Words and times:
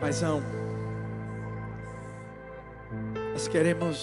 Paizão, 0.00 0.42
nós 3.32 3.46
queremos 3.46 4.02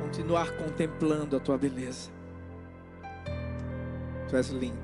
continuar 0.00 0.52
contemplando 0.52 1.36
a 1.36 1.40
tua 1.40 1.58
beleza. 1.58 2.10
Tu 4.28 4.36
és 4.36 4.50
lindo. 4.50 4.78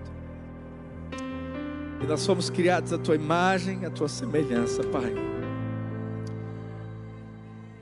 E 2.03 2.07
nós 2.09 2.21
somos 2.21 2.51
criados 2.51 2.93
à 2.93 2.99
tua 2.99 3.15
imagem, 3.15 3.87
à 3.87 3.91
tua 3.91 4.09
semelhança, 4.09 4.83
Pai. 4.83 5.15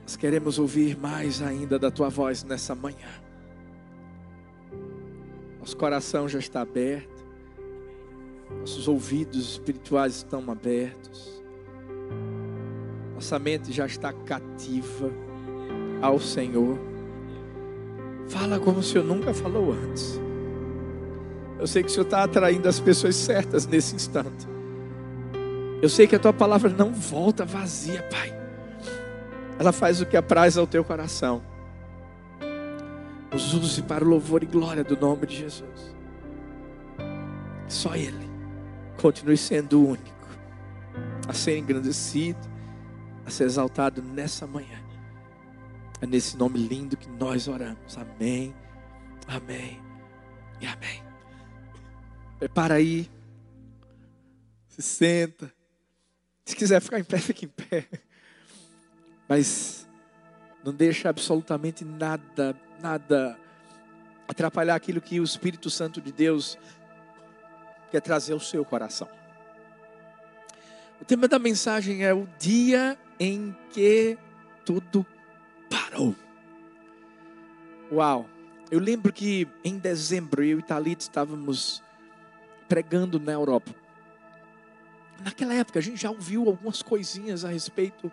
Nós 0.03 0.15
queremos 0.15 0.59
ouvir 0.59 0.95
mais 0.99 1.41
ainda 1.41 1.79
da 1.79 1.89
tua 1.89 2.09
voz 2.09 2.43
nessa 2.43 2.75
manhã. 2.75 3.09
Nosso 5.59 5.75
coração 5.75 6.29
já 6.29 6.37
está 6.37 6.61
aberto, 6.61 7.25
nossos 8.59 8.87
ouvidos 8.87 9.53
espirituais 9.53 10.17
estão 10.17 10.49
abertos, 10.49 11.36
nossa 13.17 13.39
mente 13.39 13.73
já 13.73 13.87
está 13.87 14.13
cativa 14.13 15.09
ao 16.03 16.19
Senhor. 16.19 16.77
Fala 18.27 18.59
como 18.59 18.77
o 18.77 18.83
Senhor 18.83 19.03
nunca 19.03 19.33
falou 19.33 19.73
antes. 19.73 20.21
Eu 21.57 21.65
sei 21.65 21.81
que 21.81 21.89
o 21.89 21.91
Senhor 21.91 22.03
está 22.03 22.23
atraindo 22.23 22.69
as 22.69 22.79
pessoas 22.79 23.15
certas 23.15 23.65
nesse 23.65 23.95
instante. 23.95 24.47
Eu 25.81 25.89
sei 25.89 26.05
que 26.05 26.15
a 26.15 26.19
tua 26.19 26.31
palavra 26.31 26.69
não 26.69 26.93
volta 26.93 27.43
vazia, 27.43 28.03
Pai. 28.03 28.31
Ela 29.57 29.71
faz 29.71 29.99
o 29.99 30.05
que 30.05 30.15
apraz 30.15 30.55
ao 30.55 30.67
teu 30.67 30.83
coração. 30.83 31.41
Nos 33.33 33.51
use 33.55 33.81
para 33.81 34.05
o 34.05 34.07
louvor 34.07 34.43
e 34.43 34.45
glória 34.45 34.83
do 34.83 34.95
nome 34.95 35.25
de 35.25 35.37
Jesus. 35.37 35.95
Só 37.67 37.95
Ele 37.95 38.29
continue 39.01 39.37
sendo 39.37 39.83
único 39.83 40.27
a 41.27 41.33
ser 41.33 41.57
engrandecido, 41.57 42.56
a 43.27 43.29
ser 43.29 43.43
exaltado 43.43 44.01
nessa 44.01 44.47
manhã. 44.47 44.81
É 45.99 46.05
nesse 46.05 46.37
nome 46.37 46.57
lindo 46.57 46.95
que 46.95 47.09
nós 47.09 47.49
oramos. 47.49 47.97
Amém, 47.97 48.55
amém 49.27 49.81
e 50.61 50.65
amém. 50.65 51.03
Prepara 52.39 52.75
aí. 52.75 53.11
Se 54.69 54.81
senta. 54.81 55.51
Se 56.45 56.55
quiser 56.55 56.79
ficar 56.79 56.99
em 56.99 57.03
pé, 57.03 57.17
fique 57.17 57.45
em 57.45 57.49
pé. 57.49 57.85
Mas 59.27 59.85
não 60.63 60.73
deixa 60.73 61.09
absolutamente 61.09 61.83
nada, 61.83 62.55
nada 62.79 63.37
atrapalhar 64.25 64.75
aquilo 64.75 65.01
que 65.01 65.19
o 65.19 65.23
Espírito 65.23 65.69
Santo 65.69 65.99
de 65.99 66.13
Deus 66.13 66.57
quer 67.91 67.99
trazer 67.99 68.31
ao 68.31 68.39
seu 68.39 68.63
coração. 68.63 69.09
O 71.01 71.03
tema 71.03 71.27
da 71.27 71.37
mensagem 71.37 72.05
é 72.05 72.13
o 72.13 72.25
dia 72.39 72.97
em 73.19 73.55
que 73.71 74.17
tudo 74.65 75.05
parou. 75.69 76.15
Uau! 77.91 78.29
Eu 78.69 78.79
lembro 78.79 79.13
que 79.13 79.47
em 79.63 79.77
dezembro 79.77 80.43
eu 80.43 80.59
e 80.59 80.61
Thalita 80.61 81.01
estávamos 81.01 81.81
pregando 82.67 83.19
na 83.19 83.31
Europa. 83.31 83.73
Naquela 85.23 85.53
época 85.53 85.79
a 85.79 85.81
gente 85.81 86.01
já 86.01 86.11
ouviu 86.11 86.47
algumas 86.47 86.81
coisinhas 86.81 87.45
a 87.45 87.49
respeito 87.49 88.11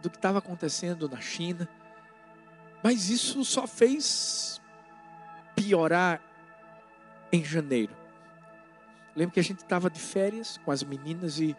do 0.00 0.08
que 0.08 0.16
estava 0.16 0.38
acontecendo 0.38 1.08
na 1.08 1.20
China, 1.20 1.68
mas 2.82 3.10
isso 3.10 3.44
só 3.44 3.66
fez 3.66 4.60
piorar 5.54 6.22
em 7.32 7.44
janeiro. 7.44 7.94
Lembro 9.14 9.34
que 9.34 9.40
a 9.40 9.44
gente 9.44 9.58
estava 9.58 9.90
de 9.90 10.00
férias 10.00 10.58
com 10.64 10.70
as 10.70 10.82
meninas 10.82 11.38
e 11.38 11.56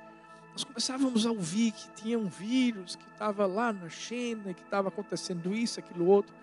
nós 0.53 0.63
começávamos 0.63 1.25
a 1.25 1.31
ouvir 1.31 1.71
que 1.71 1.89
tinha 1.91 2.17
um 2.17 2.27
vírus 2.27 2.95
que 2.95 3.09
estava 3.11 3.47
lá 3.47 3.73
na 3.73 3.89
China, 3.89 4.53
que 4.53 4.61
estava 4.61 4.89
acontecendo 4.89 5.51
isso, 5.51 5.79
aquilo 5.79 6.05
outro. 6.05 6.33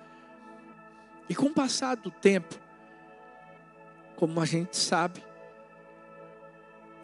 E 1.28 1.34
com 1.34 1.46
o 1.46 1.54
passar 1.54 1.96
do 1.96 2.10
tempo, 2.10 2.56
como 4.16 4.40
a 4.40 4.44
gente 4.44 4.76
sabe, 4.76 5.22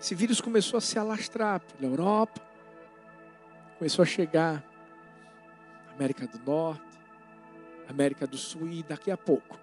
esse 0.01 0.17
vírus 0.17 0.41
começou 0.41 0.79
a 0.79 0.81
se 0.81 0.99
alastrar 0.99 1.61
pela 1.61 1.93
Europa, 1.93 2.43
começou 3.79 4.03
a 4.03 4.07
chegar 4.07 4.65
na 5.87 5.93
América 5.95 6.27
do 6.27 6.41
Norte, 6.41 6.83
América 7.89 8.27
do 8.27 8.37
Sul 8.37 8.69
e 8.69 8.83
daqui 8.83 9.13
a 9.13 9.17
pouco, 9.17 9.57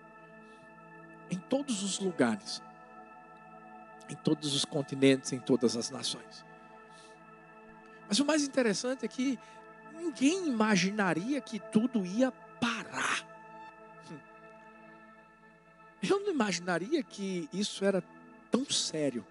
em 1.29 1.37
todos 1.37 1.83
os 1.83 1.99
lugares, 1.99 2.63
em 4.09 4.15
todos 4.15 4.55
os 4.55 4.63
continentes, 4.63 5.33
em 5.33 5.39
todas 5.39 5.75
as 5.75 5.89
nações. 5.89 6.52
Mas 8.07 8.19
o 8.19 8.25
mais 8.25 8.43
interessante 8.43 9.05
é 9.05 9.07
que 9.07 9.39
ninguém 9.97 10.47
imaginaria 10.47 11.39
que 11.41 11.59
tudo 11.59 12.05
ia 12.05 12.31
parar. 12.31 13.27
Eu 16.01 16.19
não 16.19 16.31
imaginaria 16.31 17.01
que 17.03 17.49
isso 17.53 17.83
era 17.85 18.03
tão 18.51 18.65
sério. 18.65 19.25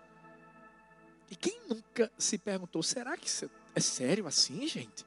E 1.30 1.36
quem 1.36 1.60
nunca 1.68 2.10
se 2.18 2.36
perguntou, 2.36 2.82
será 2.82 3.16
que 3.16 3.26
isso 3.26 3.50
é 3.74 3.80
sério 3.80 4.26
assim, 4.26 4.66
gente? 4.66 5.06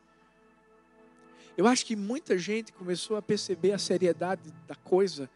Eu 1.57 1.67
acho 1.67 1.85
que 1.85 1.95
muita 1.95 2.37
gente 2.37 2.73
começou 2.73 3.15
a 3.15 3.21
perceber 3.21 3.71
a 3.71 3.77
seriedade 3.77 4.51
da 4.67 4.75
coisa 4.75 5.29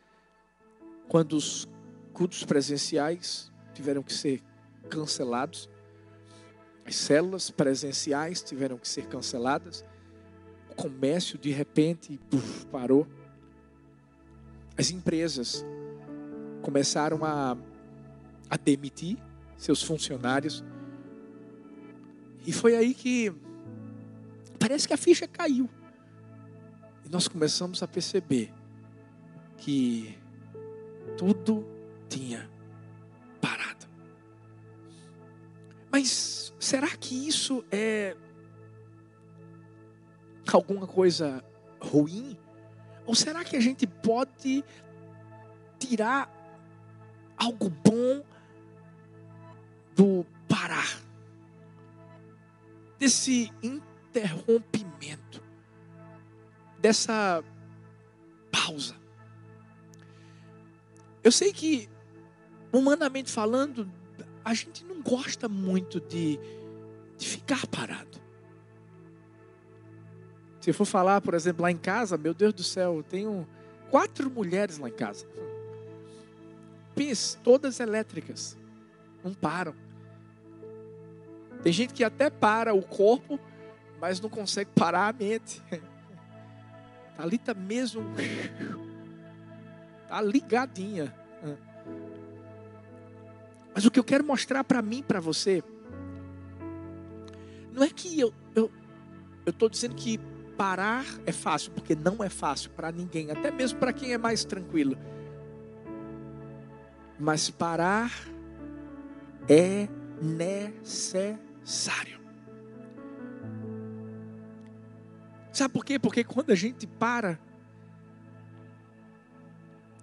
quando 1.08 1.34
os 1.34 1.68
cultos 2.14 2.44
presenciais 2.44 3.52
tiveram 3.74 4.04
que 4.04 4.14
ser 4.14 4.44
cancelados, 4.90 5.70
as 6.90 6.96
células 6.96 7.52
presenciais 7.52 8.42
tiveram 8.42 8.76
que 8.76 8.88
ser 8.88 9.06
canceladas, 9.06 9.86
o 10.72 10.74
comércio 10.74 11.38
de 11.38 11.52
repente 11.52 12.20
parou, 12.72 13.08
as 14.76 14.90
empresas 14.90 15.64
começaram 16.64 17.24
a, 17.24 17.56
a 18.50 18.58
demitir 18.58 19.20
seus 19.56 19.84
funcionários, 19.84 20.64
e 22.48 22.52
foi 22.52 22.76
aí 22.76 22.96
que 22.96 23.32
parece 24.58 24.88
que 24.88 24.94
a 24.94 24.98
ficha 24.98 25.28
caiu. 25.28 25.70
E 27.06 27.10
nós 27.10 27.28
começamos 27.28 27.84
a 27.84 27.88
perceber 27.88 28.52
que 29.58 30.18
tudo 31.18 31.68
tinha 32.08 32.50
parado. 33.40 33.86
Mas 35.92 36.49
será 36.60 36.90
que 36.90 37.28
isso 37.28 37.64
é 37.72 38.16
alguma 40.52 40.86
coisa 40.86 41.44
ruim? 41.80 42.38
Ou 43.06 43.16
será 43.16 43.44
que 43.44 43.56
a 43.56 43.60
gente 43.60 43.88
pode 43.88 44.64
tirar 45.80 46.30
algo 47.38 47.70
bom 47.70 48.24
do 49.96 50.26
parar? 50.48 51.00
Desse 52.98 53.52
interrompimento, 53.64 55.42
dessa 56.80 57.44
pausa. 58.52 58.96
Eu 61.24 61.32
sei 61.32 61.54
que, 61.54 61.90
humanamente 62.74 63.32
falando, 63.32 63.92
a 64.50 64.54
gente 64.56 64.84
não 64.84 65.00
gosta 65.00 65.48
muito 65.48 66.00
de, 66.02 66.40
de 67.16 67.28
ficar 67.28 67.68
parado. 67.68 68.20
Se 70.60 70.72
eu 70.72 70.74
for 70.74 70.86
falar, 70.86 71.22
por 71.22 71.36
exemplo, 71.36 71.62
lá 71.62 71.70
em 71.70 71.78
casa, 71.78 72.18
meu 72.18 72.34
Deus 72.34 72.52
do 72.52 72.64
céu, 72.64 72.96
eu 72.96 73.04
tenho 73.04 73.48
quatro 73.92 74.28
mulheres 74.28 74.80
lá 74.80 74.90
em 74.90 74.94
casa. 74.94 75.28
Pense, 76.96 77.38
todas 77.38 77.80
elétricas. 77.80 78.58
Não 79.24 79.36
param. 79.36 79.76
Tem 81.62 81.72
gente 81.72 81.94
que 81.94 82.04
até 82.04 82.32
para 82.32 82.74
o 82.74 82.82
corpo, 82.82 83.40
mas 84.02 84.20
não 84.20 84.32
consegue 84.32 84.72
parar 84.74 85.10
a 85.10 85.14
mente. 85.14 85.62
Está 85.72 87.22
ali 87.22 87.38
tá 87.38 87.54
mesmo. 87.54 88.04
Está 90.06 90.20
ligadinha. 90.26 91.19
Mas 93.80 93.86
o 93.86 93.92
que 93.92 93.98
eu 93.98 94.04
quero 94.04 94.26
mostrar 94.26 94.62
para 94.66 94.82
mim, 94.82 95.02
para 95.02 95.22
você, 95.22 95.64
não 97.72 97.82
é 97.82 97.88
que 97.88 98.20
eu 98.20 98.34
eu 98.54 98.70
estou 99.48 99.70
dizendo 99.70 99.96
que 99.96 100.18
parar 100.58 101.06
é 101.26 101.32
fácil, 101.32 101.72
porque 101.72 101.96
não 101.96 102.22
é 102.22 102.28
fácil 102.28 102.72
para 102.72 102.92
ninguém, 102.92 103.32
até 103.32 103.50
mesmo 103.50 103.80
para 103.80 103.94
quem 103.94 104.12
é 104.12 104.18
mais 104.18 104.44
tranquilo. 104.44 104.98
Mas 107.18 107.50
parar 107.50 108.12
é 109.48 109.88
necessário. 110.22 112.20
Sabe 115.54 115.74
por 115.74 115.86
quê? 115.86 115.98
Porque 115.98 116.26
quando 116.26 116.50
a 116.52 116.56
gente 116.56 116.86
para, 116.86 117.40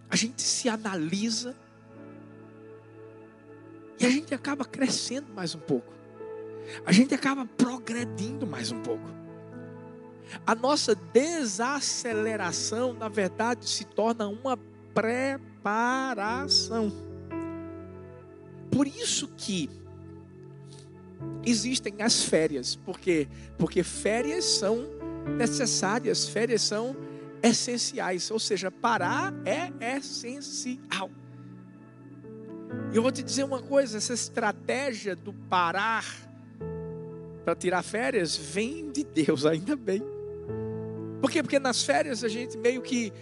a 0.09 0.17
gente 0.17 0.41
se 0.41 0.67
analisa 0.67 1.55
e 3.99 4.07
a 4.07 4.11
gente 4.11 4.35
acaba 4.35 4.65
crescendo 4.65 5.33
mais 5.33 5.55
um 5.55 5.61
pouco. 5.61 5.93
A 6.85 6.93
gente 6.93 7.15
acaba 7.15 7.47
progredindo 7.47 8.47
mais 8.47 8.73
um 8.73 8.83
pouco. 8.83 9.09
A 10.45 10.55
nossa 10.55 10.95
desaceleração, 10.95 12.93
na 12.93 13.09
verdade, 13.09 13.67
se 13.69 13.85
torna 13.85 14.27
uma 14.27 14.59
preparação. 14.93 16.93
Por 18.71 18.87
isso 18.87 19.29
que 19.37 19.71
existem 21.45 22.03
as 22.03 22.25
férias, 22.25 22.77
porque 22.77 23.29
porque 23.57 23.83
férias 23.83 24.45
são 24.45 24.87
necessárias, 25.39 26.29
férias 26.29 26.61
são 26.63 26.95
essenciais, 27.43 28.31
ou 28.31 28.39
seja, 28.39 28.71
parar 28.71 29.33
é 29.45 29.73
essencial. 29.97 31.11
E 32.93 32.97
eu 32.97 33.03
vou 33.03 33.13
te 33.13 33.23
dizer 33.23 33.45
uma 33.45 33.63
coisa: 33.63 33.99
essa 33.99 34.15
estratégia 34.15 35.15
do 35.15 35.33
parar 35.33 36.05
para 37.45 37.55
tirar 37.55 37.83
férias 37.83 38.37
vem 38.37 38.91
de 38.91 39.05
Deus, 39.05 39.47
ainda 39.47 39.77
bem. 39.77 40.03
Por 41.21 41.31
quê? 41.31 41.43
Porque 41.43 41.59
nas 41.59 41.85
férias 41.85 42.25
a 42.25 42.29
gente 42.29 42.57
meio 42.59 42.83
que, 42.83 43.13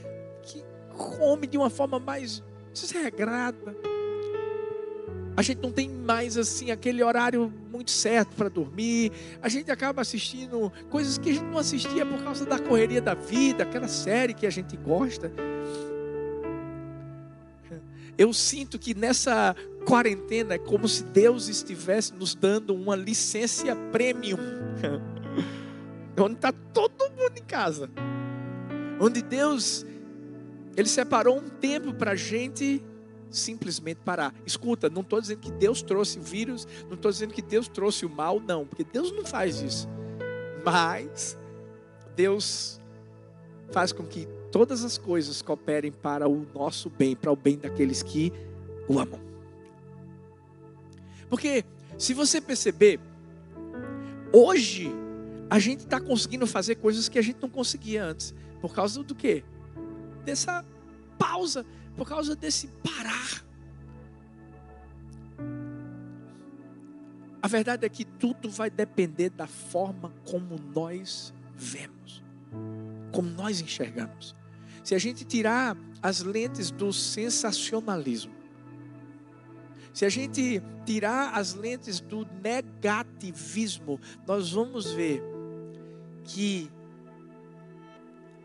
que 0.42 0.64
come 0.96 1.46
de 1.46 1.58
uma 1.58 1.70
forma 1.70 1.98
mais 1.98 2.42
desregrada. 2.72 3.76
A 5.36 5.42
gente 5.42 5.60
não 5.60 5.72
tem 5.72 5.88
mais 5.88 6.38
assim 6.38 6.70
aquele 6.70 7.02
horário 7.02 7.52
muito 7.70 7.90
certo 7.90 8.36
para 8.36 8.48
dormir. 8.48 9.10
A 9.42 9.48
gente 9.48 9.70
acaba 9.70 10.00
assistindo 10.00 10.72
coisas 10.88 11.18
que 11.18 11.30
a 11.30 11.32
gente 11.32 11.44
não 11.44 11.58
assistia 11.58 12.06
por 12.06 12.22
causa 12.22 12.46
da 12.46 12.58
correria 12.58 13.00
da 13.00 13.14
vida, 13.14 13.64
aquela 13.64 13.88
série 13.88 14.32
que 14.32 14.46
a 14.46 14.50
gente 14.50 14.76
gosta. 14.76 15.32
Eu 18.16 18.32
sinto 18.32 18.78
que 18.78 18.94
nessa 18.94 19.54
quarentena 19.86 20.54
é 20.54 20.58
como 20.58 20.88
se 20.88 21.02
Deus 21.04 21.48
estivesse 21.48 22.14
nos 22.14 22.34
dando 22.34 22.74
uma 22.74 22.94
licença 22.96 23.74
premium. 23.92 24.38
Onde 26.16 26.34
está 26.34 26.52
todo 26.52 27.10
mundo 27.10 27.36
em 27.36 27.42
casa. 27.42 27.90
Onde 29.00 29.20
Deus, 29.20 29.84
Ele 30.76 30.88
separou 30.88 31.38
um 31.38 31.48
tempo 31.48 31.92
para 31.92 32.12
a 32.12 32.16
gente 32.16 32.82
simplesmente 33.30 33.98
parar. 34.04 34.32
Escuta, 34.46 34.88
não 34.88 35.02
estou 35.02 35.20
dizendo 35.20 35.40
que 35.40 35.50
Deus 35.50 35.82
trouxe 35.82 36.18
o 36.18 36.22
vírus, 36.22 36.66
não 36.86 36.94
estou 36.94 37.10
dizendo 37.10 37.34
que 37.34 37.42
Deus 37.42 37.66
trouxe 37.66 38.06
o 38.06 38.08
mal, 38.10 38.40
não, 38.40 38.64
porque 38.64 38.84
Deus 38.84 39.10
não 39.10 39.24
faz 39.24 39.60
isso. 39.60 39.88
Mas 40.64 41.36
Deus 42.14 42.80
faz 43.72 43.92
com 43.92 44.06
que 44.06 44.28
todas 44.54 44.84
as 44.84 44.96
coisas 44.96 45.42
cooperem 45.42 45.90
para 45.90 46.28
o 46.28 46.46
nosso 46.54 46.88
bem, 46.88 47.16
para 47.16 47.32
o 47.32 47.34
bem 47.34 47.58
daqueles 47.58 48.04
que 48.04 48.32
o 48.88 49.00
amam. 49.00 49.20
Porque, 51.28 51.64
se 51.98 52.14
você 52.14 52.40
perceber, 52.40 53.00
hoje 54.32 54.92
a 55.50 55.58
gente 55.58 55.80
está 55.80 56.00
conseguindo 56.00 56.46
fazer 56.46 56.76
coisas 56.76 57.08
que 57.08 57.18
a 57.18 57.22
gente 57.22 57.42
não 57.42 57.48
conseguia 57.48 58.04
antes. 58.04 58.32
Por 58.60 58.72
causa 58.72 59.02
do 59.02 59.12
quê? 59.12 59.42
Dessa 60.24 60.64
pausa, 61.18 61.66
por 61.96 62.06
causa 62.06 62.36
desse 62.36 62.68
parar. 62.68 63.44
A 67.42 67.48
verdade 67.48 67.84
é 67.84 67.88
que 67.88 68.04
tudo 68.04 68.48
vai 68.48 68.70
depender 68.70 69.30
da 69.30 69.48
forma 69.48 70.12
como 70.24 70.60
nós 70.72 71.34
vemos, 71.56 72.22
como 73.10 73.28
nós 73.30 73.60
enxergamos. 73.60 74.43
Se 74.84 74.94
a 74.94 74.98
gente 74.98 75.24
tirar 75.24 75.76
as 76.02 76.20
lentes 76.20 76.70
do 76.70 76.92
sensacionalismo, 76.92 78.34
se 79.94 80.04
a 80.04 80.08
gente 80.10 80.62
tirar 80.84 81.32
as 81.34 81.54
lentes 81.54 82.00
do 82.00 82.26
negativismo, 82.42 83.98
nós 84.26 84.52
vamos 84.52 84.92
ver 84.92 85.22
que 86.22 86.70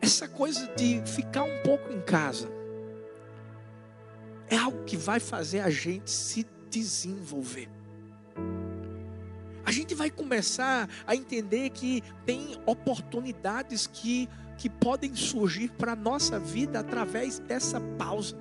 essa 0.01 0.27
coisa 0.27 0.67
de 0.75 1.01
ficar 1.05 1.43
um 1.43 1.61
pouco 1.63 1.91
em 1.91 2.01
casa 2.01 2.49
é 4.49 4.55
algo 4.55 4.85
que 4.85 4.95
vai 4.95 5.19
fazer 5.19 5.59
a 5.59 5.69
gente 5.69 6.09
se 6.09 6.47
desenvolver. 6.69 7.69
A 9.69 9.71
gente 9.71 9.93
vai 9.93 10.09
começar 10.09 10.89
a 11.05 11.15
entender 11.15 11.69
que 11.69 12.01
tem 12.25 12.59
oportunidades 12.65 13.85
que 13.85 14.27
que 14.57 14.67
podem 14.67 15.15
surgir 15.15 15.69
para 15.69 15.91
a 15.91 15.95
nossa 15.95 16.39
vida 16.39 16.79
através 16.79 17.37
dessa 17.37 17.79
pausa. 17.79 18.35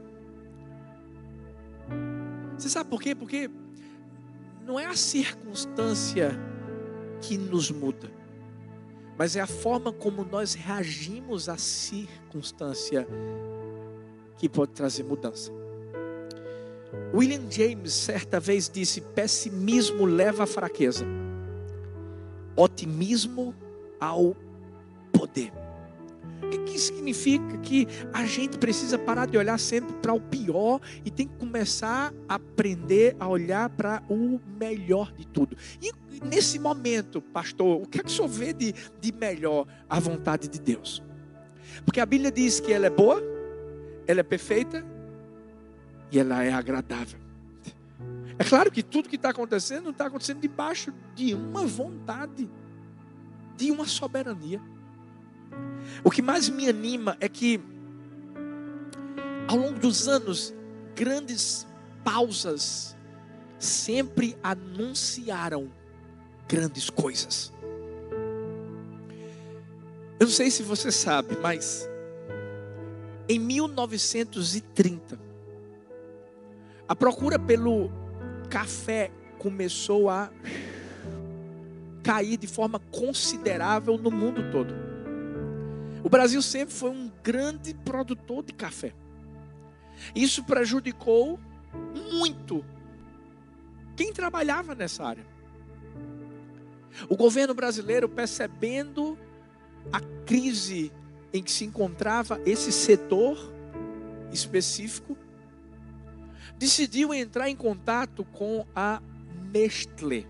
Você 2.56 2.70
sabe 2.70 2.88
por 2.88 3.02
quê? 3.02 3.14
Porque 3.14 3.50
não 4.64 4.80
é 4.80 4.86
a 4.86 4.96
circunstância 4.96 6.30
que 7.20 7.36
nos 7.36 7.70
muda, 7.70 8.10
mas 9.18 9.36
é 9.36 9.40
a 9.42 9.46
forma 9.46 9.92
como 9.92 10.24
nós 10.24 10.54
reagimos 10.54 11.46
à 11.50 11.58
circunstância 11.58 13.06
que 14.38 14.48
pode 14.48 14.72
trazer 14.72 15.02
mudança. 15.02 15.52
William 17.12 17.50
James 17.50 17.92
certa 17.92 18.40
vez 18.40 18.68
disse: 18.68 19.00
pessimismo 19.00 20.04
leva 20.04 20.44
à 20.44 20.46
fraqueza, 20.46 21.06
otimismo 22.56 23.54
ao 24.00 24.36
poder. 25.12 25.52
O 26.42 26.50
que, 26.50 26.58
que 26.58 26.78
significa? 26.78 27.58
Que 27.58 27.86
a 28.12 28.24
gente 28.24 28.58
precisa 28.58 28.96
parar 28.96 29.26
de 29.26 29.36
olhar 29.36 29.58
sempre 29.58 29.92
para 29.96 30.12
o 30.12 30.20
pior 30.20 30.80
e 31.04 31.10
tem 31.10 31.26
que 31.26 31.36
começar 31.36 32.14
a 32.28 32.36
aprender 32.36 33.16
a 33.18 33.28
olhar 33.28 33.68
para 33.70 34.02
o 34.08 34.40
melhor 34.58 35.12
de 35.12 35.26
tudo. 35.26 35.56
E 35.82 35.90
nesse 36.24 36.58
momento, 36.58 37.20
pastor, 37.20 37.82
o 37.82 37.86
que 37.86 38.00
é 38.00 38.02
que 38.02 38.08
o 38.08 38.12
senhor 38.12 38.28
vê 38.28 38.52
de, 38.52 38.72
de 39.00 39.12
melhor 39.12 39.66
a 39.90 39.98
vontade 39.98 40.48
de 40.48 40.60
Deus? 40.60 41.02
Porque 41.84 42.00
a 42.00 42.06
Bíblia 42.06 42.30
diz 42.30 42.60
que 42.60 42.72
ela 42.72 42.86
é 42.86 42.90
boa, 42.90 43.20
ela 44.06 44.20
é 44.20 44.22
perfeita 44.24 44.84
e 46.10 46.18
ela 46.18 46.42
é 46.42 46.52
agradável. 46.52 47.18
É 48.38 48.44
claro 48.44 48.70
que 48.70 48.82
tudo 48.82 49.08
que 49.08 49.16
está 49.16 49.30
acontecendo 49.30 49.90
está 49.90 50.06
acontecendo 50.06 50.40
debaixo 50.40 50.92
de 51.14 51.34
uma 51.34 51.66
vontade, 51.66 52.48
de 53.56 53.70
uma 53.70 53.86
soberania. 53.86 54.60
O 56.04 56.10
que 56.10 56.22
mais 56.22 56.48
me 56.48 56.68
anima 56.68 57.16
é 57.20 57.28
que, 57.28 57.60
ao 59.48 59.56
longo 59.56 59.78
dos 59.78 60.06
anos, 60.06 60.54
grandes 60.94 61.66
pausas 62.04 62.96
sempre 63.58 64.36
anunciaram 64.42 65.70
grandes 66.46 66.88
coisas. 66.88 67.52
Eu 70.20 70.26
não 70.26 70.32
sei 70.32 70.50
se 70.50 70.62
você 70.62 70.92
sabe, 70.92 71.36
mas 71.40 71.88
em 73.28 73.38
1930, 73.38 75.27
a 76.88 76.96
procura 76.96 77.38
pelo 77.38 77.90
café 78.48 79.10
começou 79.38 80.08
a 80.08 80.30
cair 82.02 82.38
de 82.38 82.46
forma 82.46 82.78
considerável 82.90 83.98
no 83.98 84.10
mundo 84.10 84.50
todo. 84.50 84.74
O 86.02 86.08
Brasil 86.08 86.40
sempre 86.40 86.74
foi 86.74 86.90
um 86.90 87.12
grande 87.22 87.74
produtor 87.74 88.42
de 88.42 88.54
café. 88.54 88.94
Isso 90.14 90.42
prejudicou 90.44 91.38
muito 92.12 92.64
quem 93.94 94.12
trabalhava 94.12 94.74
nessa 94.74 95.04
área. 95.04 95.26
O 97.08 97.16
governo 97.16 97.52
brasileiro, 97.52 98.08
percebendo 98.08 99.18
a 99.92 100.00
crise 100.24 100.90
em 101.32 101.42
que 101.42 101.52
se 101.52 101.64
encontrava 101.64 102.40
esse 102.46 102.72
setor 102.72 103.36
específico, 104.32 105.16
decidiu 106.58 107.14
entrar 107.14 107.48
em 107.48 107.56
contato 107.56 108.24
com 108.24 108.66
a 108.74 109.00
Nestlé. 109.52 110.24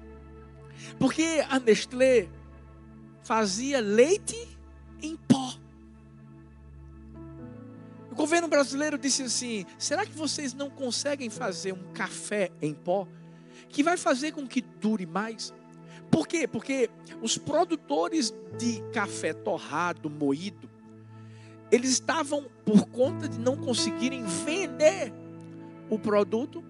Porque 0.98 1.44
a 1.48 1.58
Nestlé 1.58 2.28
fazia 3.22 3.80
leite 3.80 4.36
em 5.02 5.16
pó. 5.16 5.54
O 8.10 8.14
governo 8.14 8.48
brasileiro 8.48 8.98
disse 8.98 9.22
assim: 9.22 9.64
será 9.78 10.04
que 10.04 10.12
vocês 10.12 10.52
não 10.52 10.70
conseguem 10.70 11.30
fazer 11.30 11.72
um 11.72 11.92
café 11.92 12.50
em 12.60 12.74
pó 12.74 13.06
que 13.68 13.82
vai 13.82 13.96
fazer 13.96 14.32
com 14.32 14.46
que 14.46 14.60
dure 14.60 15.06
mais? 15.06 15.52
Por 16.10 16.26
quê? 16.26 16.46
Porque 16.46 16.90
os 17.20 17.36
produtores 17.36 18.32
de 18.58 18.82
café 18.92 19.32
torrado, 19.32 20.08
moído, 20.08 20.68
eles 21.70 21.90
estavam, 21.90 22.46
por 22.64 22.86
conta 22.86 23.28
de 23.28 23.38
não 23.38 23.56
conseguirem 23.56 24.24
vender 24.24 25.12
o 25.90 25.98
produto, 25.98 26.62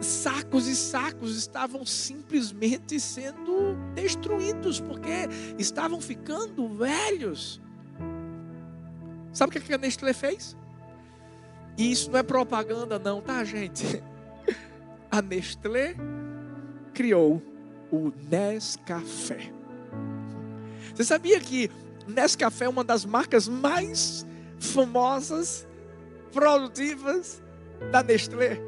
sacos 0.00 0.66
e 0.66 0.74
sacos 0.74 1.36
estavam 1.36 1.84
simplesmente 1.84 2.98
sendo 3.00 3.76
destruídos, 3.94 4.80
porque 4.80 5.28
estavam 5.58 6.00
ficando 6.00 6.68
velhos. 6.68 7.60
Sabe 9.32 9.58
o 9.58 9.60
que 9.60 9.74
a 9.74 9.78
Nestlé 9.78 10.12
fez? 10.12 10.56
E 11.76 11.90
isso 11.90 12.10
não 12.10 12.18
é 12.18 12.22
propaganda, 12.22 12.98
não, 12.98 13.20
tá, 13.20 13.42
gente? 13.44 14.02
A 15.10 15.20
Nestlé 15.20 15.96
criou 16.92 17.42
o 17.90 18.12
Nescafé. 18.30 19.52
Você 20.94 21.04
sabia 21.04 21.40
que 21.40 21.70
Nescafé 22.06 22.66
é 22.66 22.68
uma 22.68 22.84
das 22.84 23.04
marcas 23.04 23.48
mais 23.48 24.24
famosas, 24.60 25.66
produtivas 26.32 27.42
da 27.90 28.02
Nestlé. 28.02 28.60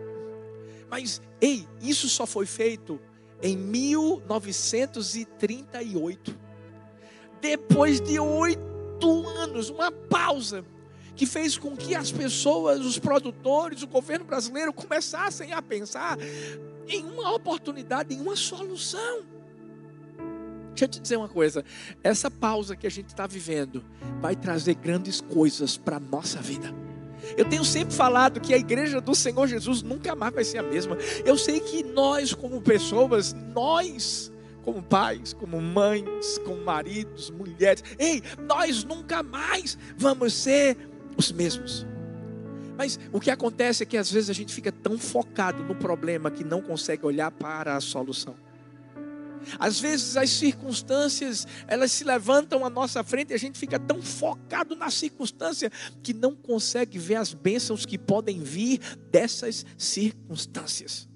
Mas, 0.89 1.21
ei, 1.41 1.67
isso 1.81 2.09
só 2.09 2.27
foi 2.27 2.47
feito 2.47 3.01
em 3.43 3.57
1938. 3.57 6.37
Depois 7.41 8.01
de 8.01 8.17
oito 8.19 9.29
anos, 9.29 9.71
uma 9.71 9.91
pausa 9.91 10.65
que 11.15 11.27
fez 11.27 11.57
com 11.57 11.75
que 11.77 11.95
as 11.95 12.13
pessoas, 12.13 12.81
os 12.81 12.99
produtores, 12.99 13.83
o 13.83 13.87
governo 13.87 14.25
brasileiro 14.25 14.73
começassem 14.73 15.53
a 15.53 15.63
pensar 15.63 16.19
em 16.87 17.05
uma 17.05 17.35
oportunidade, 17.35 18.15
em 18.15 18.21
uma 18.21 18.37
solução. 18.37 19.25
Deixa 20.69 20.85
eu 20.85 20.89
te 20.89 21.01
dizer 21.01 21.17
uma 21.17 21.29
coisa: 21.29 21.65
essa 22.05 22.31
pausa 22.31 22.77
que 22.77 22.87
a 22.87 22.91
gente 22.91 23.09
está 23.09 23.27
vivendo 23.27 23.83
vai 24.21 24.37
trazer 24.37 24.75
grandes 24.75 25.23
coisas 25.23 25.79
para 25.79 25.97
a 25.97 26.01
nossa 26.01 26.43
vida. 26.43 26.75
Eu 27.37 27.45
tenho 27.45 27.65
sempre 27.65 27.95
falado 27.95 28.41
que 28.41 28.53
a 28.53 28.59
igreja 28.59 29.01
do 29.01 29.15
Senhor 29.15 29.47
Jesus 29.47 29.83
nunca 29.83 30.15
mais 30.15 30.35
vai 30.35 30.45
ser 30.45 30.59
a 30.59 30.63
mesma. 30.63 30.97
Eu 31.25 31.37
sei 31.37 31.61
que 31.61 31.83
nós, 31.83 32.35
como 32.35 32.61
pessoas, 32.61 33.35
nós, 33.55 34.33
como 34.63 34.83
pais, 34.83 35.33
como 35.33 35.61
mães, 35.61 36.39
como 36.45 36.63
maridos, 36.63 37.31
mulheres, 37.31 37.83
ei, 37.99 38.23
nós 38.47 38.85
nunca 38.85 39.23
mais 39.23 39.79
vamos 39.97 40.33
ser 40.33 40.77
os 41.17 41.33
mesmos. 41.33 41.87
Mas 42.77 43.01
o 43.13 43.19
que 43.19 43.31
acontece 43.31 43.83
é 43.83 43.87
que 43.87 43.97
às 43.97 44.11
vezes 44.11 44.29
a 44.29 44.35
gente 44.35 44.53
fica 44.53 44.71
tão 44.71 44.99
focado 44.99 45.63
no 45.63 45.75
problema 45.75 46.31
que 46.31 46.45
não 46.45 46.61
consegue 46.61 47.07
olhar 47.07 47.31
para 47.31 47.75
a 47.75 47.81
solução. 47.81 48.35
Às 49.59 49.81
vezes 49.81 50.17
as 50.17 50.31
circunstâncias, 50.31 51.47
elas 51.67 51.93
se 51.93 52.05
levantam 52.05 52.65
à 52.65 52.71
nossa 52.71 53.03
frente 53.05 53.31
e 53.31 53.35
a 53.35 53.39
gente 53.39 53.59
fica 53.59 53.79
tão 53.79 54.03
focado 54.03 54.75
na 54.75 54.91
circunstância 54.91 55.71
que 56.03 56.13
não 56.13 56.35
consegue 56.35 56.99
ver 56.99 57.17
as 57.17 57.33
bênçãos 57.33 57.87
que 57.87 57.99
podem 57.99 58.43
vir 58.43 58.81
dessas 59.11 59.65
circunstâncias. 59.79 61.09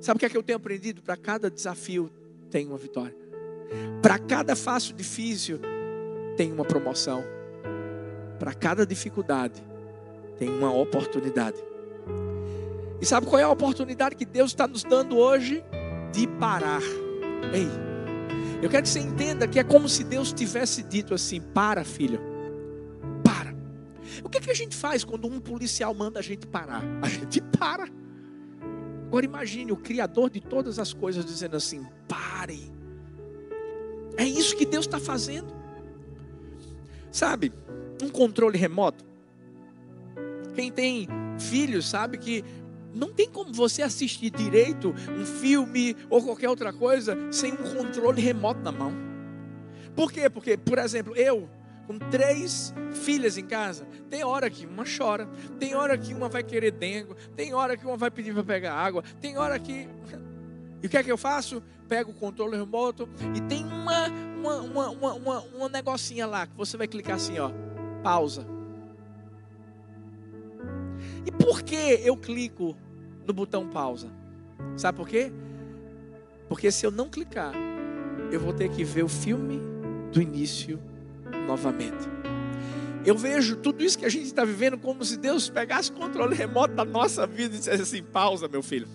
Sabe 0.00 0.16
o 0.16 0.18
que 0.18 0.26
é 0.26 0.30
que 0.30 0.36
eu 0.36 0.42
tenho 0.42 0.56
aprendido? 0.56 1.02
Para 1.02 1.16
cada 1.16 1.50
desafio 1.50 2.10
tem 2.50 2.66
uma 2.66 2.78
vitória. 2.78 3.16
Para 4.02 4.18
cada 4.18 4.56
fácil 4.56 4.94
difícil 4.94 5.60
tem 6.36 6.50
uma 6.50 6.64
promoção. 6.64 7.22
Para 8.38 8.54
cada 8.54 8.86
dificuldade 8.86 9.62
tem 10.38 10.48
uma 10.48 10.72
oportunidade. 10.72 11.58
E 13.00 13.06
sabe 13.06 13.26
qual 13.26 13.38
é 13.38 13.44
a 13.44 13.50
oportunidade 13.50 14.14
que 14.14 14.24
Deus 14.24 14.50
está 14.50 14.66
nos 14.66 14.82
dando 14.82 15.16
hoje? 15.16 15.62
De 16.12 16.26
parar. 16.26 16.82
Ei, 17.52 17.68
eu 18.62 18.68
quero 18.68 18.82
que 18.82 18.88
você 18.88 19.00
entenda 19.00 19.48
que 19.48 19.58
é 19.58 19.64
como 19.64 19.88
se 19.88 20.04
Deus 20.04 20.32
tivesse 20.32 20.82
dito 20.82 21.14
assim: 21.14 21.40
para, 21.40 21.84
filho, 21.84 22.20
para. 23.24 23.54
O 24.22 24.28
que, 24.28 24.38
é 24.38 24.40
que 24.40 24.50
a 24.50 24.54
gente 24.54 24.76
faz 24.76 25.04
quando 25.04 25.26
um 25.26 25.40
policial 25.40 25.94
manda 25.94 26.18
a 26.18 26.22
gente 26.22 26.46
parar? 26.46 26.82
A 27.02 27.08
gente 27.08 27.40
para. 27.58 27.88
Agora 29.06 29.24
imagine 29.24 29.72
o 29.72 29.76
Criador 29.76 30.30
de 30.30 30.40
todas 30.40 30.78
as 30.78 30.92
coisas 30.92 31.24
dizendo 31.24 31.56
assim: 31.56 31.86
pare. 32.06 32.70
É 34.16 34.24
isso 34.24 34.56
que 34.56 34.66
Deus 34.66 34.84
está 34.84 35.00
fazendo. 35.00 35.52
Sabe, 37.10 37.52
um 38.02 38.08
controle 38.08 38.58
remoto. 38.58 39.04
Quem 40.54 40.70
tem 40.70 41.08
filhos 41.38 41.88
sabe 41.88 42.18
que 42.18 42.44
não 42.94 43.12
tem 43.12 43.28
como 43.28 43.52
você 43.52 43.82
assistir 43.82 44.30
direito 44.30 44.94
um 45.10 45.24
filme 45.24 45.96
ou 46.08 46.22
qualquer 46.22 46.48
outra 46.48 46.72
coisa 46.72 47.16
sem 47.30 47.52
um 47.52 47.56
controle 47.56 48.20
remoto 48.20 48.60
na 48.60 48.72
mão. 48.72 48.92
Por 49.94 50.12
quê? 50.12 50.28
Porque, 50.30 50.56
por 50.56 50.78
exemplo, 50.78 51.14
eu, 51.16 51.48
com 51.86 51.98
três 51.98 52.72
filhas 52.92 53.36
em 53.36 53.44
casa, 53.44 53.86
tem 54.08 54.24
hora 54.24 54.48
que 54.48 54.66
uma 54.66 54.84
chora, 54.84 55.28
tem 55.58 55.74
hora 55.74 55.96
que 55.98 56.14
uma 56.14 56.28
vai 56.28 56.42
querer 56.42 56.70
dengo, 56.70 57.14
tem 57.36 57.52
hora 57.54 57.76
que 57.76 57.84
uma 57.84 57.96
vai 57.96 58.10
pedir 58.10 58.32
para 58.32 58.44
pegar 58.44 58.74
água, 58.74 59.02
tem 59.20 59.36
hora 59.36 59.58
que. 59.58 59.88
E 60.82 60.86
o 60.86 60.88
que 60.88 60.96
é 60.96 61.02
que 61.02 61.12
eu 61.12 61.18
faço? 61.18 61.62
Pego 61.88 62.12
o 62.12 62.14
controle 62.14 62.56
remoto 62.56 63.08
e 63.34 63.40
tem 63.42 63.64
uma, 63.64 64.06
uma, 64.08 64.56
uma, 64.60 64.90
uma, 64.90 65.14
uma, 65.14 65.40
uma 65.40 65.68
negocinha 65.68 66.26
lá 66.26 66.46
que 66.46 66.56
você 66.56 66.76
vai 66.76 66.86
clicar 66.86 67.16
assim, 67.16 67.38
ó, 67.38 67.50
pausa. 68.02 68.46
E 71.26 71.30
por 71.30 71.62
que 71.62 72.00
eu 72.04 72.16
clico 72.16 72.76
no 73.26 73.32
botão 73.32 73.68
pausa? 73.68 74.10
Sabe 74.76 74.96
por 74.96 75.08
quê? 75.08 75.32
Porque 76.48 76.70
se 76.70 76.84
eu 76.84 76.90
não 76.90 77.08
clicar, 77.08 77.52
eu 78.32 78.40
vou 78.40 78.52
ter 78.52 78.68
que 78.70 78.84
ver 78.84 79.02
o 79.02 79.08
filme 79.08 79.60
do 80.12 80.20
início 80.20 80.80
novamente. 81.46 82.08
Eu 83.04 83.16
vejo 83.16 83.56
tudo 83.56 83.82
isso 83.82 83.98
que 83.98 84.04
a 84.04 84.08
gente 84.08 84.26
está 84.26 84.44
vivendo 84.44 84.76
como 84.76 85.04
se 85.04 85.16
Deus 85.16 85.48
pegasse 85.48 85.90
controle 85.90 86.34
remoto 86.34 86.74
da 86.74 86.84
nossa 86.84 87.26
vida 87.26 87.54
e 87.54 87.58
dissesse 87.58 87.82
assim: 87.82 88.02
pausa, 88.02 88.46
meu 88.48 88.62
filho. 88.62 88.88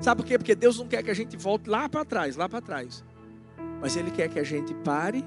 Sabe 0.00 0.22
por 0.22 0.28
quê? 0.28 0.38
Porque 0.38 0.54
Deus 0.54 0.78
não 0.78 0.86
quer 0.86 1.02
que 1.02 1.10
a 1.10 1.14
gente 1.14 1.36
volte 1.36 1.68
lá 1.68 1.88
para 1.88 2.04
trás, 2.04 2.36
lá 2.36 2.48
para 2.48 2.60
trás. 2.60 3.04
Mas 3.80 3.96
Ele 3.96 4.10
quer 4.10 4.28
que 4.28 4.38
a 4.38 4.44
gente 4.44 4.74
pare, 4.74 5.24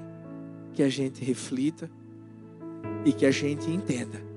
que 0.72 0.82
a 0.82 0.88
gente 0.88 1.24
reflita 1.24 1.90
e 3.04 3.12
que 3.12 3.26
a 3.26 3.30
gente 3.30 3.70
entenda 3.70 4.33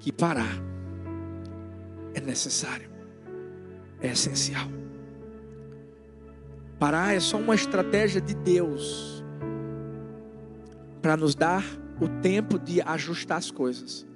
que 0.00 0.10
parar 0.10 0.60
é 2.14 2.20
necessário, 2.20 2.90
é 4.00 4.08
essencial. 4.08 4.66
Parar 6.78 7.14
é 7.14 7.20
só 7.20 7.36
uma 7.36 7.54
estratégia 7.54 8.20
de 8.20 8.34
Deus 8.34 9.22
para 11.02 11.16
nos 11.16 11.34
dar 11.34 11.62
o 12.00 12.08
tempo 12.20 12.58
de 12.58 12.80
ajustar 12.80 13.38
as 13.38 13.50
coisas. 13.50 14.06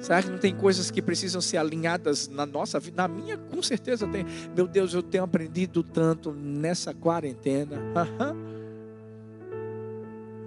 Será 0.00 0.22
que 0.22 0.30
não 0.30 0.38
tem 0.38 0.54
coisas 0.54 0.90
que 0.90 1.02
precisam 1.02 1.40
ser 1.40 1.58
alinhadas 1.58 2.28
na 2.28 2.46
nossa 2.46 2.80
vida? 2.80 3.02
Na 3.02 3.08
minha, 3.08 3.36
com 3.36 3.62
certeza 3.62 4.06
tem. 4.06 4.24
Meu 4.56 4.66
Deus, 4.66 4.94
eu 4.94 5.02
tenho 5.02 5.24
aprendido 5.24 5.82
tanto 5.82 6.32
nessa 6.32 6.94
quarentena. 6.94 7.80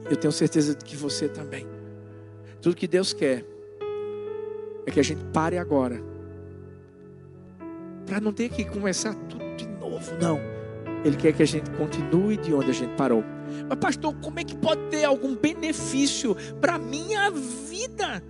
Eu 0.09 0.17
tenho 0.17 0.31
certeza 0.31 0.75
de 0.75 0.83
que 0.83 0.95
você 0.95 1.27
também. 1.27 1.65
Tudo 2.61 2.75
que 2.75 2.87
Deus 2.87 3.13
quer 3.13 3.45
é 4.85 4.91
que 4.91 4.99
a 4.99 5.03
gente 5.03 5.23
pare 5.25 5.57
agora. 5.57 6.01
Para 8.05 8.19
não 8.19 8.31
ter 8.31 8.49
que 8.49 8.63
começar 8.65 9.13
tudo 9.13 9.43
de 9.55 9.67
novo, 9.67 10.11
não. 10.21 10.39
Ele 11.03 11.15
quer 11.15 11.33
que 11.33 11.43
a 11.43 11.45
gente 11.45 11.69
continue 11.71 12.37
de 12.37 12.53
onde 12.53 12.71
a 12.71 12.73
gente 12.73 12.95
parou. 12.95 13.23
Mas, 13.69 13.79
pastor, 13.79 14.15
como 14.15 14.39
é 14.39 14.43
que 14.43 14.55
pode 14.55 14.81
ter 14.89 15.03
algum 15.03 15.35
benefício 15.35 16.35
para 16.59 16.75
a 16.75 16.79
minha 16.79 17.29
vida? 17.29 18.23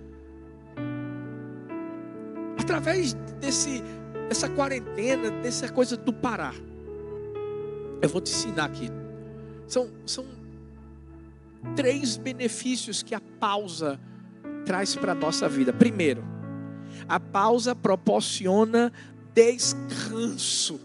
Através 2.58 3.14
desse, 3.40 3.82
dessa 4.28 4.48
quarentena, 4.48 5.30
dessa 5.30 5.70
coisa 5.70 5.96
do 5.96 6.12
parar. 6.12 6.54
Eu 8.00 8.08
vou 8.08 8.20
te 8.20 8.30
ensinar 8.30 8.66
aqui. 8.66 8.90
São, 9.66 9.88
são 10.04 10.24
três 11.74 12.16
benefícios 12.16 13.02
que 13.02 13.14
a 13.14 13.20
pausa 13.20 13.98
traz 14.64 14.94
para 14.94 15.12
a 15.12 15.14
nossa 15.14 15.48
vida. 15.48 15.72
Primeiro, 15.72 16.22
a 17.08 17.20
pausa 17.20 17.74
proporciona 17.74 18.92
descanso. 19.34 20.80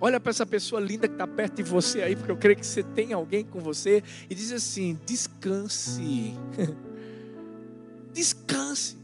Olha 0.00 0.18
para 0.18 0.30
essa 0.30 0.44
pessoa 0.44 0.80
linda 0.80 1.06
que 1.06 1.14
está 1.14 1.26
perto 1.26 1.56
de 1.56 1.62
você 1.62 2.02
aí, 2.02 2.16
porque 2.16 2.32
eu 2.32 2.36
creio 2.36 2.56
que 2.56 2.66
você 2.66 2.82
tem 2.82 3.12
alguém 3.12 3.44
com 3.44 3.60
você, 3.60 4.02
e 4.28 4.34
diz 4.34 4.50
assim: 4.50 4.98
descanse. 5.06 6.34
descanse. 8.12 8.96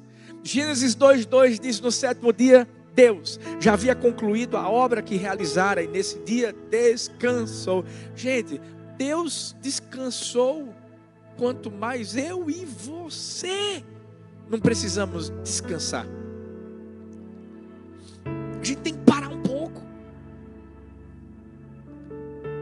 Gênesis 0.43 0.97
2,2 0.97 1.61
diz: 1.61 1.81
No 1.81 1.93
sétimo 1.93 2.33
dia, 2.33 2.67
Deus 2.95 3.39
já 3.61 3.75
havia 3.75 3.95
concluído 3.95 4.57
a 4.57 4.69
obra 4.69 5.01
que 5.01 5.17
realizara, 5.17 5.83
e 5.83 5.87
nesse 5.87 6.19
dia 6.21 6.53
descansou. 6.69 7.85
Gente, 8.17 8.61
Deus 8.97 9.55
descansou, 9.63 10.75
quanto 11.37 11.71
mais 11.71 12.17
eu 12.17 12.51
e 12.51 12.65
você 12.65 13.85
não 14.51 14.59
precisamos 14.59 15.31
descansar. 15.43 16.07
A 18.61 18.65
gente 18.65 18.81
tem 18.81 18.95
que 18.95 19.01
parar 19.01 19.29
um 19.29 19.43
pouco. 19.43 19.83